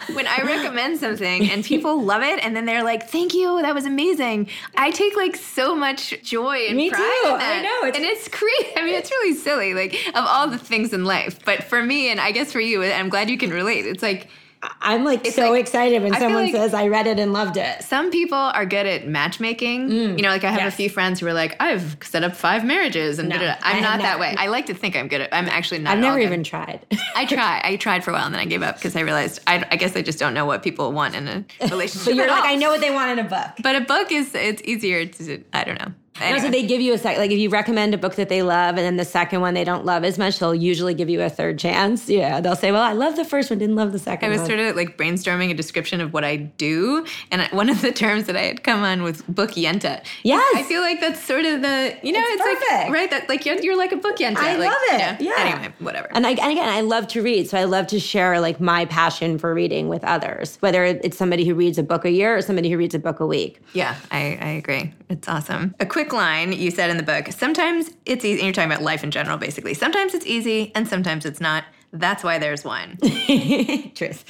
like 0.08 0.16
when 0.16 0.26
I 0.26 0.42
recommend 0.42 0.98
something 0.98 1.48
and 1.50 1.64
people 1.64 2.02
love 2.12 2.22
it, 2.22 2.44
and 2.44 2.56
then 2.56 2.64
they're 2.64 2.82
like, 2.82 3.08
"Thank 3.08 3.32
you, 3.32 3.62
that 3.62 3.74
was 3.74 3.84
amazing." 3.86 4.48
I 4.76 4.90
take 4.90 5.16
like 5.16 5.36
so 5.36 5.74
much 5.76 6.20
joy 6.22 6.56
and 6.68 6.76
Me 6.76 6.90
pride 6.90 6.98
too. 7.22 7.28
in 7.28 7.34
I 7.40 7.62
know, 7.62 7.86
it's- 7.88 7.96
and 7.96 8.04
it's 8.04 8.26
great. 8.28 8.72
I 8.76 8.84
mean, 8.84 8.94
it's 8.94 9.10
really 9.10 9.34
silly, 9.34 9.72
like 9.74 9.94
of 10.08 10.24
all 10.26 10.48
the 10.48 10.58
things 10.58 10.92
in 10.92 11.04
life. 11.04 11.44
But 11.44 11.64
for 11.64 11.82
me, 11.82 12.10
and 12.10 12.20
I 12.20 12.32
guess 12.32 12.52
for 12.52 12.60
you, 12.60 12.82
I'm 12.82 13.08
glad 13.08 13.30
you 13.30 13.38
can 13.38 13.50
relate. 13.50 13.86
It's 13.86 14.02
like 14.02 14.28
I'm 14.80 15.04
like 15.04 15.26
so 15.26 15.50
like- 15.50 15.60
excited 15.60 16.02
when 16.02 16.14
I 16.14 16.18
someone 16.20 16.44
like- 16.44 16.52
says, 16.54 16.72
I 16.72 16.86
read 16.88 17.06
it 17.08 17.18
and 17.18 17.32
loved 17.32 17.56
it. 17.56 17.82
some 17.82 18.10
people 18.10 18.38
are 18.38 18.64
good 18.64 18.86
at 18.86 19.08
matchmaking. 19.08 19.90
you 19.90 20.16
know, 20.22 20.28
like 20.28 20.44
I 20.44 20.50
have 20.50 20.60
Mm, 20.60 20.64
yes. 20.64 20.74
a 20.74 20.76
few 20.76 20.88
friends 20.90 21.18
who 21.20 21.26
are 21.26 21.32
like, 21.32 21.56
"I've 21.60 21.96
set 22.02 22.22
up 22.22 22.36
five 22.36 22.64
marriages," 22.64 23.18
and 23.18 23.28
No, 23.28 23.36
da-da-da. 23.38 23.58
I 23.62 23.70
I'm 23.72 23.82
have 23.82 23.98
not 23.98 24.02
that 24.02 24.20
way. 24.20 24.34
I 24.38 24.46
like 24.46 24.66
to 24.66 24.74
think 24.74 24.94
I'm 24.96 25.08
good 25.08 25.20
at. 25.20 25.34
I'm 25.34 25.48
actually 25.48 25.78
not. 25.80 25.94
I've 25.94 25.98
never 25.98 26.18
good. 26.18 26.24
even 26.26 26.44
tried. 26.44 26.86
I 27.16 27.24
try. 27.26 27.60
I 27.64 27.76
tried 27.76 28.04
for 28.04 28.10
a 28.10 28.14
while 28.14 28.24
and 28.26 28.34
then 28.34 28.40
I 28.40 28.44
gave 28.44 28.62
up 28.62 28.76
because 28.76 28.94
I 28.94 29.00
realized 29.00 29.40
I, 29.46 29.64
I 29.70 29.76
guess 29.76 29.96
I 29.96 30.02
just 30.02 30.18
don't 30.18 30.34
know 30.34 30.44
what 30.46 30.62
people 30.62 30.92
want 30.92 31.16
in 31.16 31.26
a 31.28 31.44
relationship. 31.68 32.06
but 32.06 32.14
you're 32.14 32.28
like, 32.28 32.44
all. 32.44 32.48
I 32.50 32.54
know 32.56 32.70
what 32.70 32.80
they 32.80 32.90
want 32.92 33.18
in 33.18 33.24
a 33.24 33.28
book. 33.28 33.50
But 33.62 33.74
a 33.76 33.80
book 33.80 34.12
is 34.12 34.32
it's 34.34 34.62
easier 34.64 35.06
to 35.06 35.42
I 35.52 35.64
don't 35.64 35.78
know. 35.80 35.92
Anyway. 36.20 36.40
so 36.40 36.50
they 36.50 36.66
give 36.66 36.80
you 36.80 36.92
a 36.92 36.98
sec. 36.98 37.16
Like 37.16 37.30
if 37.30 37.38
you 37.38 37.48
recommend 37.48 37.94
a 37.94 37.98
book 37.98 38.16
that 38.16 38.28
they 38.28 38.42
love, 38.42 38.76
and 38.76 38.78
then 38.78 38.96
the 38.96 39.04
second 39.04 39.40
one 39.40 39.54
they 39.54 39.64
don't 39.64 39.84
love 39.84 40.04
as 40.04 40.18
much, 40.18 40.38
they'll 40.38 40.54
usually 40.54 40.94
give 40.94 41.08
you 41.08 41.22
a 41.22 41.30
third 41.30 41.58
chance. 41.58 42.08
Yeah, 42.08 42.40
they'll 42.40 42.56
say, 42.56 42.70
"Well, 42.70 42.82
I 42.82 42.92
love 42.92 43.16
the 43.16 43.24
first 43.24 43.50
one, 43.50 43.58
didn't 43.58 43.76
love 43.76 43.92
the 43.92 43.98
second 43.98 44.28
I 44.28 44.32
was 44.32 44.40
one." 44.40 44.50
sort 44.50 44.60
of 44.60 44.76
like 44.76 44.98
brainstorming 44.98 45.50
a 45.50 45.54
description 45.54 46.00
of 46.00 46.12
what 46.12 46.24
I 46.24 46.36
do, 46.36 47.06
and 47.30 47.42
one 47.52 47.70
of 47.70 47.80
the 47.80 47.92
terms 47.92 48.26
that 48.26 48.36
I 48.36 48.42
had 48.42 48.62
come 48.62 48.82
on 48.82 49.02
was 49.02 49.22
book 49.22 49.52
yenta. 49.52 50.04
Yes. 50.22 50.44
I 50.54 50.62
feel 50.64 50.82
like 50.82 51.00
that's 51.00 51.22
sort 51.22 51.44
of 51.44 51.62
the 51.62 51.96
you 52.02 52.12
know 52.12 52.20
It's 52.22 52.42
it's, 52.44 52.70
like 52.70 52.90
right 52.90 53.10
that 53.10 53.28
like 53.28 53.46
you're, 53.46 53.60
you're 53.60 53.76
like 53.76 53.92
a 53.92 53.96
book 53.96 54.18
yenta. 54.18 54.36
I 54.36 54.56
like, 54.56 54.70
love 54.70 54.82
it. 55.00 55.20
you 55.22 55.30
know. 55.30 55.36
Yeah. 55.36 55.44
Anyway, 55.44 55.74
whatever. 55.78 56.08
and, 56.12 56.26
I, 56.26 56.30
and 56.30 56.52
again, 56.52 56.68
I 56.68 56.82
love 56.82 57.08
to 57.08 57.22
read, 57.22 57.48
so 57.48 57.58
I 57.58 57.64
love 57.64 57.86
to 57.88 57.98
share 57.98 58.38
like 58.40 58.60
my 58.60 58.84
passion 58.84 59.38
for 59.38 59.54
reading 59.54 59.88
with 59.88 60.04
others. 60.04 60.56
Whether 60.60 60.84
it's 60.84 61.16
somebody 61.16 61.44
who 61.46 61.54
reads 61.54 61.78
a 61.78 61.82
book 61.82 62.04
a 62.04 62.10
year 62.10 62.36
or 62.36 62.42
somebody 62.42 62.70
who 62.70 62.76
reads 62.76 62.94
a 62.94 62.98
book 62.98 63.20
a 63.20 63.26
week. 63.26 63.60
Yeah, 63.72 63.96
I, 64.10 64.38
I 64.40 64.48
agree. 64.50 64.92
It's 65.08 65.28
awesome. 65.28 65.74
A 65.80 65.86
quick 65.86 66.11
line 66.12 66.52
you 66.52 66.70
said 66.70 66.90
in 66.90 66.96
the 66.96 67.02
book 67.02 67.32
sometimes 67.32 67.90
it's 68.06 68.24
easy, 68.24 68.40
and 68.40 68.46
you're 68.46 68.52
talking 68.52 68.70
about 68.70 68.82
life 68.82 69.04
in 69.04 69.10
general, 69.10 69.38
basically. 69.38 69.74
Sometimes 69.74 70.14
it's 70.14 70.26
easy, 70.26 70.72
and 70.74 70.86
sometimes 70.86 71.24
it's 71.24 71.40
not. 71.40 71.64
That's 71.92 72.24
why 72.24 72.38
there's 72.38 72.64
wine. 72.64 72.96
Truth. 73.94 74.24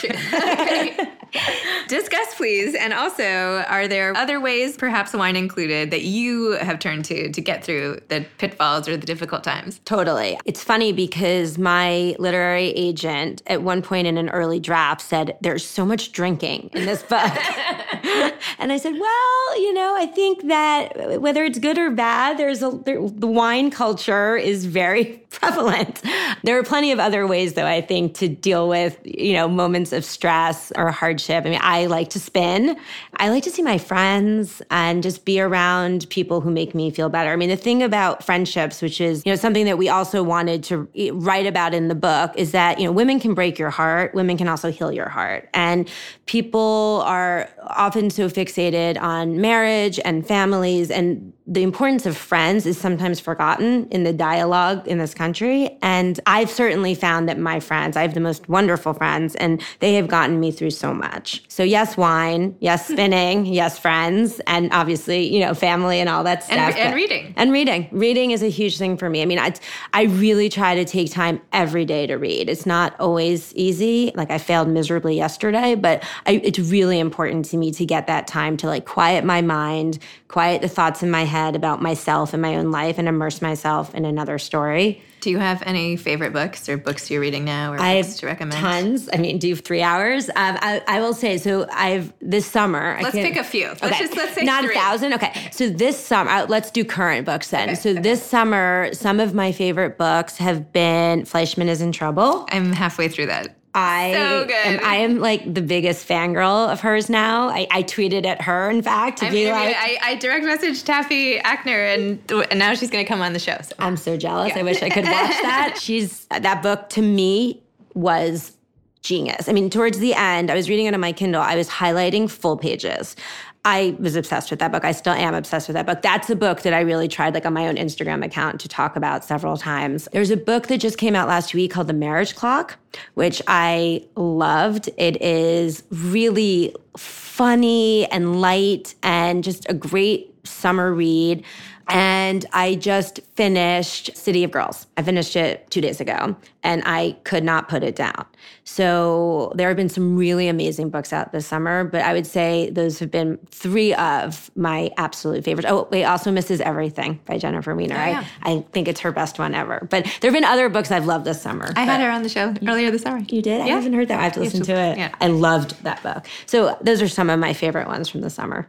Discuss, 1.88 2.34
please. 2.36 2.74
And 2.76 2.92
also, 2.92 3.64
are 3.68 3.88
there 3.88 4.16
other 4.16 4.40
ways, 4.40 4.76
perhaps 4.76 5.12
wine 5.12 5.34
included, 5.34 5.90
that 5.90 6.02
you 6.02 6.52
have 6.52 6.78
turned 6.78 7.04
to 7.06 7.32
to 7.32 7.40
get 7.40 7.64
through 7.64 8.00
the 8.08 8.24
pitfalls 8.38 8.88
or 8.88 8.96
the 8.96 9.06
difficult 9.06 9.42
times? 9.42 9.80
Totally. 9.84 10.38
It's 10.44 10.62
funny 10.62 10.92
because 10.92 11.58
my 11.58 12.14
literary 12.18 12.68
agent 12.70 13.42
at 13.48 13.62
one 13.62 13.82
point 13.82 14.06
in 14.06 14.16
an 14.16 14.28
early 14.30 14.60
draft 14.60 15.00
said, 15.00 15.36
There's 15.40 15.66
so 15.66 15.84
much 15.84 16.12
drinking 16.12 16.70
in 16.74 16.86
this 16.86 17.02
book. 17.02 17.20
and 18.58 18.72
I 18.72 18.78
said, 18.80 18.92
Well, 18.92 19.60
you 19.60 19.74
know, 19.74 19.96
I 19.98 20.06
think 20.06 20.46
that 20.46 21.20
whether 21.20 21.42
it's 21.44 21.58
good 21.58 21.76
or 21.78 21.90
bad, 21.90 22.38
there's 22.38 22.62
a 22.62 22.70
there, 22.84 23.00
the 23.08 23.26
wine 23.26 23.70
culture 23.70 24.36
is 24.36 24.64
very 24.64 25.24
prevalent. 25.30 26.02
There 26.42 26.58
are 26.58 26.62
plenty 26.62 26.92
of 26.92 26.98
other 26.98 27.26
ways, 27.26 27.54
though, 27.54 27.66
I 27.66 27.80
think, 27.80 28.14
to 28.14 28.28
deal 28.28 28.68
with, 28.68 28.98
you 29.04 29.32
know, 29.32 29.48
moments 29.48 29.92
of 29.92 30.04
stress 30.04 30.72
or 30.76 30.90
hardship. 30.90 31.46
I 31.46 31.50
mean, 31.50 31.60
I 31.62 31.86
like 31.86 32.10
to 32.10 32.20
spin. 32.20 32.76
I 33.16 33.28
like 33.28 33.44
to 33.44 33.50
see 33.50 33.62
my 33.62 33.78
friends 33.78 34.60
and 34.70 35.02
just 35.02 35.24
be 35.24 35.40
around 35.40 36.08
people 36.10 36.40
who 36.40 36.50
make 36.50 36.74
me 36.74 36.90
feel 36.90 37.08
better. 37.08 37.30
I 37.30 37.36
mean, 37.36 37.48
the 37.48 37.56
thing 37.56 37.82
about 37.82 38.24
friendships, 38.24 38.82
which 38.82 39.00
is, 39.00 39.22
you 39.24 39.32
know, 39.32 39.36
something 39.36 39.64
that 39.66 39.78
we 39.78 39.88
also 39.88 40.22
wanted 40.22 40.64
to 40.64 40.88
write 41.14 41.46
about 41.46 41.74
in 41.74 41.88
the 41.88 41.94
book, 41.94 42.32
is 42.36 42.52
that, 42.52 42.78
you 42.78 42.84
know, 42.84 42.92
women 42.92 43.20
can 43.20 43.34
break 43.34 43.58
your 43.58 43.70
heart, 43.70 44.14
women 44.14 44.36
can 44.36 44.48
also 44.48 44.70
heal 44.70 44.92
your 44.92 45.08
heart. 45.08 45.48
And 45.54 45.88
people 46.26 47.02
are 47.06 47.48
often 47.68 48.10
so 48.10 48.28
fixated 48.28 49.00
on 49.00 49.40
marriage 49.40 50.00
and 50.04 50.26
families 50.26 50.90
and 50.90 51.32
the 51.50 51.64
importance 51.64 52.06
of 52.06 52.16
friends 52.16 52.64
is 52.64 52.78
sometimes 52.78 53.18
forgotten 53.18 53.88
in 53.88 54.04
the 54.04 54.12
dialogue 54.12 54.86
in 54.86 54.98
this 54.98 55.14
country. 55.20 55.76
And 55.82 56.18
I've 56.24 56.48
certainly 56.48 56.94
found 56.94 57.28
that 57.28 57.38
my 57.38 57.60
friends, 57.60 57.94
I 57.94 58.00
have 58.00 58.14
the 58.14 58.20
most 58.20 58.48
wonderful 58.48 58.94
friends, 58.94 59.34
and 59.34 59.62
they 59.80 59.92
have 59.96 60.08
gotten 60.08 60.40
me 60.40 60.50
through 60.50 60.70
so 60.70 60.94
much. 60.94 61.42
So, 61.46 61.62
yes, 61.62 61.94
wine, 61.94 62.56
yes, 62.60 62.88
spinning, 62.92 63.44
yes, 63.44 63.78
friends, 63.78 64.40
and 64.46 64.72
obviously, 64.72 65.30
you 65.30 65.40
know, 65.40 65.52
family 65.52 66.00
and 66.00 66.08
all 66.08 66.24
that 66.24 66.42
stuff. 66.42 66.56
And, 66.56 66.78
and 66.78 66.94
reading. 66.94 67.34
and 67.36 67.52
reading. 67.52 67.86
Reading 67.92 68.30
is 68.30 68.42
a 68.42 68.48
huge 68.48 68.78
thing 68.78 68.96
for 68.96 69.10
me. 69.10 69.20
I 69.20 69.26
mean, 69.26 69.38
I, 69.38 69.52
I 69.92 70.04
really 70.04 70.48
try 70.48 70.74
to 70.74 70.86
take 70.86 71.12
time 71.12 71.42
every 71.52 71.84
day 71.84 72.06
to 72.06 72.14
read. 72.14 72.48
It's 72.48 72.64
not 72.64 72.98
always 72.98 73.54
easy. 73.54 74.12
Like 74.14 74.30
I 74.30 74.38
failed 74.38 74.68
miserably 74.68 75.16
yesterday, 75.16 75.74
but 75.74 76.02
I, 76.24 76.40
it's 76.42 76.58
really 76.58 76.98
important 76.98 77.44
to 77.50 77.58
me 77.58 77.72
to 77.72 77.84
get 77.84 78.06
that 78.06 78.26
time 78.26 78.56
to 78.56 78.68
like 78.68 78.86
quiet 78.86 79.22
my 79.26 79.42
mind, 79.42 79.98
quiet 80.28 80.62
the 80.62 80.68
thoughts 80.68 81.02
in 81.02 81.10
my 81.10 81.24
head 81.24 81.56
about 81.56 81.82
myself 81.82 82.32
and 82.32 82.40
my 82.40 82.56
own 82.56 82.70
life 82.70 82.96
and 82.96 83.06
immerse 83.06 83.42
myself 83.42 83.94
in 83.94 84.06
another 84.06 84.38
story. 84.38 85.02
Do 85.20 85.30
you 85.30 85.38
have 85.38 85.62
any 85.66 85.96
favorite 85.96 86.32
books 86.32 86.68
or 86.68 86.76
books 86.76 87.10
you're 87.10 87.20
reading 87.20 87.44
now 87.44 87.72
or 87.72 87.80
I 87.80 88.02
books 88.02 88.16
to 88.18 88.26
recommend? 88.26 88.60
tons. 88.60 89.08
I 89.12 89.16
mean, 89.18 89.38
do 89.38 89.48
you 89.48 89.54
have 89.54 89.64
three 89.64 89.82
hours. 89.82 90.28
Um, 90.30 90.34
I, 90.36 90.82
I 90.88 91.00
will 91.00 91.14
say 91.14 91.36
so. 91.38 91.66
I've 91.72 92.12
this 92.20 92.46
summer. 92.46 92.96
I 92.98 93.02
Let's 93.02 93.14
pick 93.16 93.36
a 93.36 93.44
few. 93.44 93.68
Let's 93.68 93.82
Okay. 93.82 93.98
just 93.98 94.16
let's 94.16 94.34
say 94.34 94.44
not 94.44 94.64
three. 94.64 94.74
a 94.74 94.78
thousand. 94.78 95.12
Okay, 95.14 95.48
so 95.52 95.68
this 95.68 95.98
summer, 96.02 96.30
uh, 96.30 96.46
let's 96.48 96.70
do 96.70 96.84
current 96.84 97.26
books 97.26 97.50
then. 97.50 97.76
so 97.76 97.92
this 97.94 98.22
summer, 98.22 98.88
some 98.92 99.20
of 99.20 99.34
my 99.34 99.52
favorite 99.52 99.98
books 99.98 100.36
have 100.38 100.72
been 100.72 101.24
Fleishman 101.24 101.68
is 101.68 101.80
in 101.80 101.92
Trouble. 101.92 102.46
I'm 102.50 102.72
halfway 102.72 103.08
through 103.08 103.26
that. 103.26 103.56
I 103.74 104.12
So 104.12 104.44
good. 104.46 104.54
am. 104.54 104.80
I 104.84 104.96
am 104.96 105.20
like 105.20 105.54
the 105.54 105.62
biggest 105.62 106.08
fangirl 106.08 106.72
of 106.72 106.80
hers 106.80 107.08
now. 107.08 107.48
I, 107.50 107.68
I 107.70 107.82
tweeted 107.84 108.26
at 108.26 108.42
her, 108.42 108.68
in 108.68 108.82
fact, 108.82 109.18
to 109.20 109.26
I 109.26 109.30
be 109.30 109.50
like. 109.50 109.76
I, 109.78 109.98
I 110.02 110.14
direct 110.16 110.44
messaged 110.44 110.84
Taffy 110.84 111.38
Akner, 111.38 111.94
and, 111.94 112.18
and 112.50 112.58
now 112.58 112.74
she's 112.74 112.90
going 112.90 113.04
to 113.04 113.08
come 113.08 113.22
on 113.22 113.32
the 113.32 113.38
show. 113.38 113.56
So. 113.62 113.74
I'm 113.78 113.96
so 113.96 114.16
jealous. 114.16 114.52
I 114.56 114.62
wish 114.62 114.82
I 114.82 114.88
could 114.88 115.04
watch 115.04 115.12
that. 115.42 115.78
She's 115.80 116.24
that 116.26 116.62
book 116.62 116.88
to 116.90 117.02
me 117.02 117.62
was 117.94 118.56
genius. 119.02 119.48
I 119.48 119.52
mean, 119.52 119.70
towards 119.70 119.98
the 119.98 120.14
end, 120.14 120.50
I 120.50 120.54
was 120.54 120.68
reading 120.68 120.86
it 120.86 120.94
on 120.94 121.00
my 121.00 121.12
Kindle, 121.12 121.40
I 121.40 121.56
was 121.56 121.68
highlighting 121.68 122.28
full 122.28 122.56
pages. 122.56 123.16
I 123.64 123.94
was 123.98 124.16
obsessed 124.16 124.50
with 124.50 124.60
that 124.60 124.72
book. 124.72 124.84
I 124.84 124.92
still 124.92 125.12
am 125.12 125.34
obsessed 125.34 125.68
with 125.68 125.74
that 125.74 125.84
book. 125.84 126.00
That's 126.00 126.30
a 126.30 126.36
book 126.36 126.62
that 126.62 126.72
I 126.72 126.80
really 126.80 127.08
tried, 127.08 127.34
like 127.34 127.44
on 127.44 127.52
my 127.52 127.68
own 127.68 127.76
Instagram 127.76 128.24
account, 128.24 128.58
to 128.60 128.68
talk 128.68 128.96
about 128.96 129.22
several 129.22 129.58
times. 129.58 130.08
There's 130.12 130.30
a 130.30 130.36
book 130.36 130.68
that 130.68 130.78
just 130.78 130.96
came 130.96 131.14
out 131.14 131.28
last 131.28 131.52
week 131.52 131.72
called 131.72 131.86
The 131.86 131.92
Marriage 131.92 132.34
Clock, 132.34 132.78
which 133.14 133.42
I 133.46 134.06
loved. 134.16 134.88
It 134.96 135.20
is 135.20 135.82
really 135.90 136.74
funny 136.96 138.06
and 138.06 138.40
light 138.40 138.94
and 139.02 139.44
just 139.44 139.68
a 139.68 139.74
great 139.74 140.34
summer 140.46 140.92
read. 140.94 141.44
And 141.90 142.46
I 142.52 142.74
just 142.76 143.20
finished 143.34 144.16
City 144.16 144.44
of 144.44 144.50
Girls. 144.50 144.86
I 144.96 145.02
finished 145.02 145.36
it 145.36 145.70
two 145.70 145.80
days 145.80 146.00
ago 146.00 146.36
and 146.62 146.82
I 146.86 147.16
could 147.24 147.44
not 147.44 147.68
put 147.68 147.82
it 147.82 147.96
down. 147.96 148.26
So 148.64 149.52
there 149.56 149.68
have 149.68 149.76
been 149.76 149.88
some 149.88 150.16
really 150.16 150.48
amazing 150.48 150.90
books 150.90 151.12
out 151.12 151.32
this 151.32 151.46
summer, 151.46 151.84
but 151.84 152.02
I 152.02 152.12
would 152.12 152.26
say 152.26 152.70
those 152.70 152.98
have 152.98 153.10
been 153.10 153.38
three 153.50 153.94
of 153.94 154.50
my 154.54 154.90
absolute 154.96 155.44
favorites. 155.44 155.66
Oh, 155.68 155.88
wait, 155.90 156.04
also 156.04 156.30
Mrs. 156.30 156.60
Everything 156.60 157.18
by 157.24 157.38
Jennifer 157.38 157.74
Weiner. 157.74 157.96
Oh, 157.96 158.06
yeah. 158.06 158.24
I, 158.42 158.52
I 158.52 158.60
think 158.72 158.86
it's 158.88 159.00
her 159.00 159.12
best 159.12 159.38
one 159.38 159.54
ever. 159.54 159.86
But 159.90 160.04
there 160.20 160.30
have 160.30 160.34
been 160.34 160.44
other 160.44 160.68
books 160.68 160.90
I've 160.90 161.06
loved 161.06 161.24
this 161.24 161.40
summer. 161.40 161.72
I 161.76 161.84
had 161.84 162.00
her 162.00 162.10
on 162.10 162.22
the 162.22 162.28
show 162.28 162.54
earlier 162.66 162.90
this 162.90 163.02
summer. 163.02 163.18
You 163.18 163.42
did? 163.42 163.58
Yeah. 163.58 163.64
I 163.64 163.76
haven't 163.76 163.94
heard 163.94 164.08
that. 164.08 164.20
I 164.20 164.24
have 164.24 164.32
to 164.34 164.40
listen 164.40 164.62
to 164.62 164.72
it. 164.72 164.98
Yeah. 164.98 165.14
I 165.20 165.28
loved 165.28 165.82
that 165.84 166.02
book. 166.02 166.26
So 166.46 166.76
those 166.80 167.02
are 167.02 167.08
some 167.08 167.30
of 167.30 167.40
my 167.40 167.52
favorite 167.52 167.88
ones 167.88 168.08
from 168.08 168.20
the 168.20 168.30
summer. 168.30 168.68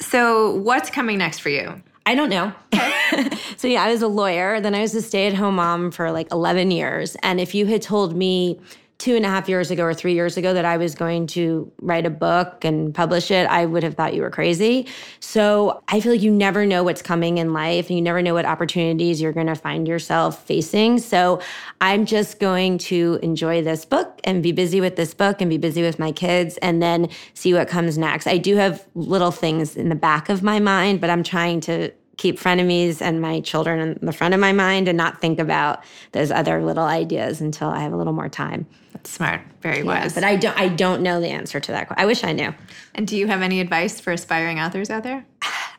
So 0.00 0.54
what's 0.54 0.90
coming 0.90 1.18
next 1.18 1.40
for 1.40 1.48
you? 1.48 1.82
I 2.06 2.14
don't 2.14 2.30
know. 2.30 2.52
so 3.56 3.68
yeah, 3.68 3.82
I 3.82 3.90
was 3.90 4.02
a 4.02 4.08
lawyer. 4.08 4.60
Then 4.60 4.74
I 4.74 4.80
was 4.80 4.94
a 4.94 5.02
stay-at-home 5.02 5.56
mom 5.56 5.90
for 5.90 6.10
like 6.10 6.30
11 6.32 6.70
years. 6.70 7.16
And 7.22 7.40
if 7.40 7.54
you 7.54 7.66
had 7.66 7.82
told 7.82 8.16
me 8.16 8.60
two 9.00 9.16
and 9.16 9.24
a 9.24 9.28
half 9.28 9.48
years 9.48 9.70
ago 9.70 9.82
or 9.82 9.94
three 9.94 10.12
years 10.12 10.36
ago 10.36 10.52
that 10.52 10.66
I 10.66 10.76
was 10.76 10.94
going 10.94 11.26
to 11.28 11.72
write 11.80 12.04
a 12.04 12.10
book 12.10 12.66
and 12.66 12.94
publish 12.94 13.30
it, 13.30 13.46
I 13.48 13.64
would 13.64 13.82
have 13.82 13.94
thought 13.94 14.12
you 14.12 14.20
were 14.20 14.30
crazy. 14.30 14.86
So 15.20 15.82
I 15.88 16.00
feel 16.00 16.12
like 16.12 16.20
you 16.20 16.30
never 16.30 16.66
know 16.66 16.84
what's 16.84 17.00
coming 17.00 17.38
in 17.38 17.54
life 17.54 17.88
and 17.88 17.96
you 17.96 18.02
never 18.02 18.20
know 18.20 18.34
what 18.34 18.44
opportunities 18.44 19.18
you're 19.22 19.32
going 19.32 19.46
to 19.46 19.54
find 19.54 19.88
yourself 19.88 20.44
facing. 20.44 20.98
So 20.98 21.40
I'm 21.80 22.04
just 22.04 22.40
going 22.40 22.76
to 22.78 23.18
enjoy 23.22 23.62
this 23.62 23.86
book 23.86 24.20
and 24.22 24.42
be 24.42 24.52
busy 24.52 24.82
with 24.82 24.96
this 24.96 25.14
book 25.14 25.40
and 25.40 25.48
be 25.48 25.56
busy 25.56 25.80
with 25.80 25.98
my 25.98 26.12
kids 26.12 26.58
and 26.58 26.82
then 26.82 27.08
see 27.32 27.54
what 27.54 27.68
comes 27.68 27.96
next. 27.96 28.26
I 28.26 28.36
do 28.36 28.56
have 28.56 28.86
little 28.94 29.30
things 29.30 29.76
in 29.76 29.88
the 29.88 29.94
back 29.94 30.28
of 30.28 30.42
my 30.42 30.60
mind, 30.60 31.00
but 31.00 31.08
I'm 31.08 31.22
trying 31.22 31.60
to 31.62 31.90
keep 32.20 32.38
frenemies 32.38 33.00
and 33.00 33.22
my 33.22 33.40
children 33.40 33.96
in 33.98 34.04
the 34.04 34.12
front 34.12 34.34
of 34.34 34.40
my 34.40 34.52
mind 34.52 34.88
and 34.88 34.98
not 34.98 35.22
think 35.22 35.38
about 35.38 35.82
those 36.12 36.30
other 36.30 36.62
little 36.62 36.84
ideas 36.84 37.40
until 37.40 37.70
I 37.70 37.80
have 37.80 37.94
a 37.94 37.96
little 37.96 38.12
more 38.12 38.28
time. 38.28 38.66
That's 38.92 39.10
smart. 39.10 39.42
Very 39.60 39.82
wise. 39.82 40.14
but 40.14 40.24
I 40.24 40.36
don't 40.36 40.58
I 40.58 40.68
don't 40.68 41.02
know 41.02 41.20
the 41.20 41.28
answer 41.28 41.60
to 41.60 41.72
that. 41.72 41.92
I 41.96 42.06
wish 42.06 42.24
I 42.24 42.32
knew. 42.32 42.54
And 42.94 43.06
do 43.06 43.16
you 43.16 43.26
have 43.26 43.42
any 43.42 43.60
advice 43.60 44.00
for 44.00 44.12
aspiring 44.12 44.58
authors 44.58 44.90
out 44.90 45.02
there? 45.02 45.24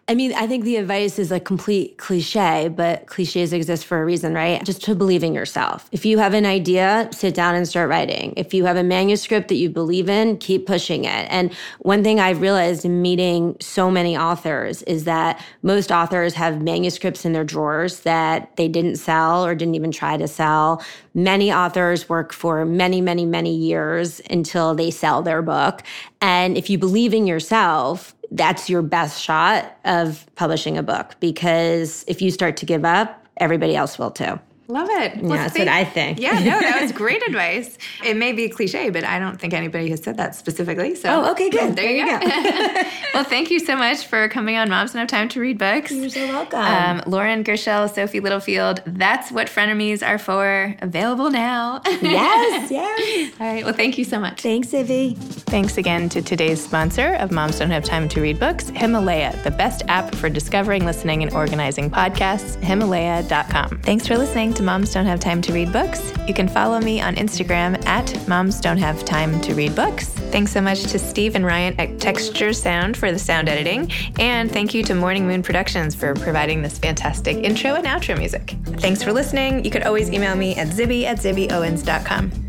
I 0.08 0.16
mean, 0.16 0.34
I 0.34 0.46
think 0.46 0.66
the 0.66 0.76
advice 0.76 1.18
is 1.20 1.32
a 1.32 1.40
complete 1.40 1.98
cliche, 1.98 2.68
but 2.68 3.06
cliches 3.06 3.54
exist 3.54 3.86
for 3.86 4.02
a 4.02 4.04
reason, 4.04 4.34
right? 4.34 4.62
Just 4.66 4.84
to 4.84 4.96
believe 4.96 5.24
in 5.24 5.34
yourself. 5.34 5.88
If 5.94 6.06
you 6.06 6.18
have 6.18 6.34
an 6.34 6.46
idea, 6.46 7.08
sit 7.14 7.34
down 7.34 7.56
and 7.56 7.66
start 7.66 7.88
writing. 7.88 8.34
If 8.36 8.54
you 8.54 8.66
have 8.66 8.76
a 8.76 8.84
manuscript 8.84 9.48
that 9.50 9.56
you 9.56 9.70
believe 9.70 10.10
in, 10.10 10.38
keep 10.38 10.66
pushing 10.68 11.06
it. 11.06 11.28
And 11.30 11.54
one 11.80 12.04
thing 12.04 12.20
I've 12.20 12.42
realized 12.42 12.84
in 12.84 13.02
meeting 13.02 13.56
so 13.62 13.90
many 13.90 14.18
authors 14.18 14.82
is 14.84 15.06
that 15.06 15.42
most 15.62 15.94
authors 15.94 16.34
have 16.34 16.62
manuscripts 16.62 17.24
in 17.24 17.32
their 17.32 17.46
drawers 17.46 18.02
that 18.02 18.54
they 18.58 18.68
didn't 18.68 18.98
sell 18.98 19.46
or 19.46 19.56
didn't 19.56 19.76
even 19.76 19.92
try 19.92 20.18
to 20.18 20.28
sell. 20.28 20.84
Many 21.14 21.52
authors 21.52 22.08
work 22.08 22.32
for 22.32 22.66
many, 22.66 23.02
many, 23.02 23.26
many 23.26 23.54
years 23.54 24.22
until 24.30 24.76
they 24.76 24.92
sell 24.92 25.22
their 25.22 25.42
book. 25.42 25.84
And 26.22 26.58
if 26.58 26.70
you 26.70 26.78
believe 26.78 27.14
in 27.14 27.28
yourself, 27.28 28.16
that's 28.32 28.70
your 28.70 28.82
best 28.82 29.22
shot 29.22 29.78
of 29.84 30.26
publishing 30.36 30.78
a 30.78 30.84
book 30.84 31.16
because 31.20 32.06
if 32.08 32.22
you 32.22 32.32
start 32.32 32.58
to 32.58 32.66
give 32.66 32.86
up, 32.86 33.26
everybody 33.38 33.76
else 33.76 34.00
will 34.00 34.12
too. 34.12 34.40
Love 34.72 34.88
it. 34.90 35.18
Well, 35.18 35.36
yeah, 35.36 35.44
that's 35.44 35.60
what 35.60 35.68
I 35.68 35.84
think. 35.84 36.18
Yeah, 36.18 36.40
no, 36.40 36.58
that 36.62 36.82
was 36.82 36.92
great 37.04 37.22
advice. 37.28 37.78
It 38.06 38.16
may 38.16 38.32
be 38.32 38.48
cliche, 38.48 38.90
but 38.90 39.04
I 39.04 39.20
don't 39.20 39.38
think 39.38 39.54
anybody 39.54 39.90
has 39.90 40.02
said 40.02 40.16
that 40.16 40.34
specifically. 40.34 40.96
So, 40.96 41.10
oh, 41.10 41.32
okay, 41.32 41.50
good. 41.50 41.76
there, 41.76 41.88
there, 41.88 41.92
you 41.92 42.06
go. 42.06 42.20
go. 42.20 42.90
well, 43.14 43.26
thank 43.26 43.52
you 43.52 43.60
so 43.60 43.76
much 43.76 44.08
for 44.08 44.30
coming 44.30 44.56
on 44.56 44.70
Moms 44.70 44.94
Don't 44.94 45.02
Have 45.02 45.10
Time 45.10 45.28
to 45.28 45.42
Read 45.42 45.58
Books. 45.58 45.92
You're 45.92 46.08
so 46.08 46.26
welcome. 46.28 46.62
Um, 46.62 47.04
Lauren 47.06 47.44
Gershell, 47.44 47.94
Sophie 47.94 48.22
Littlefield. 48.22 48.82
That's 48.86 49.30
what 49.30 49.48
frenemies 49.48 50.08
are 50.08 50.18
for. 50.18 50.74
Available 50.82 51.30
now. 51.30 51.82
yes, 51.86 52.72
yes. 52.72 53.34
All 53.42 53.48
right. 53.54 53.66
Well, 53.66 53.74
thank 53.74 53.98
you 53.98 54.06
so 54.06 54.22
much. 54.22 54.42
Thanks, 54.42 54.74
Ivy. 54.74 55.16
Thanks 55.16 55.78
again 55.78 56.08
to 56.10 56.22
today's 56.22 56.64
sponsor 56.64 57.16
of 57.16 57.34
Moms 57.34 57.60
Don't 57.60 57.72
Have 57.72 57.84
Time 57.84 58.08
to 58.08 58.22
Read 58.22 58.40
Books, 58.40 58.70
Himalaya, 58.70 59.38
the 59.44 59.52
best 59.52 59.84
app 59.90 60.16
for 60.16 60.30
discovering, 60.30 60.86
listening, 60.86 61.24
and 61.24 61.34
organizing 61.34 61.92
podcasts. 61.92 62.56
Himalaya.com. 62.64 63.82
Thanks 63.82 64.08
for 64.08 64.18
listening 64.18 64.54
to 64.54 64.61
to 64.61 64.61
Moms 64.62 64.94
Don't 64.94 65.06
Have 65.06 65.20
Time 65.20 65.42
to 65.42 65.54
Read 65.54 65.72
Books. 65.74 66.14
You 66.28 66.34
can 66.34 66.48
follow 66.48 66.80
me 66.80 67.02
on 67.02 67.16
Instagram 67.16 67.84
at 67.86 68.28
Moms 68.28 68.60
Don't 68.60 68.78
Have 68.78 69.04
Time 69.06 69.42
to 69.42 69.54
Read 69.54 69.76
Books. 69.76 70.10
Thanks 70.10 70.52
so 70.52 70.62
much 70.62 70.84
to 70.84 71.00
Steve 71.00 71.36
and 71.36 71.46
Ryan 71.46 71.80
at 71.80 72.00
Texture 72.00 72.54
Sound 72.54 72.96
for 72.96 73.12
the 73.12 73.20
sound 73.20 73.50
editing. 73.50 73.92
And 74.20 74.52
thank 74.52 74.74
you 74.74 74.84
to 74.84 74.96
Morning 74.96 75.28
Moon 75.28 75.44
Productions 75.44 75.96
for 75.96 76.14
providing 76.14 76.62
this 76.62 76.80
fantastic 76.80 77.38
intro 77.38 77.76
and 77.76 77.86
outro 77.86 78.18
music. 78.18 78.56
Thanks 78.80 79.04
for 79.04 79.12
listening. 79.12 79.66
You 79.66 79.72
could 79.72 79.84
always 79.84 80.12
email 80.12 80.36
me 80.36 80.56
at 80.56 80.68
zibby 80.68 81.04
at 81.04 81.18
zibbyowens.com. 81.18 82.41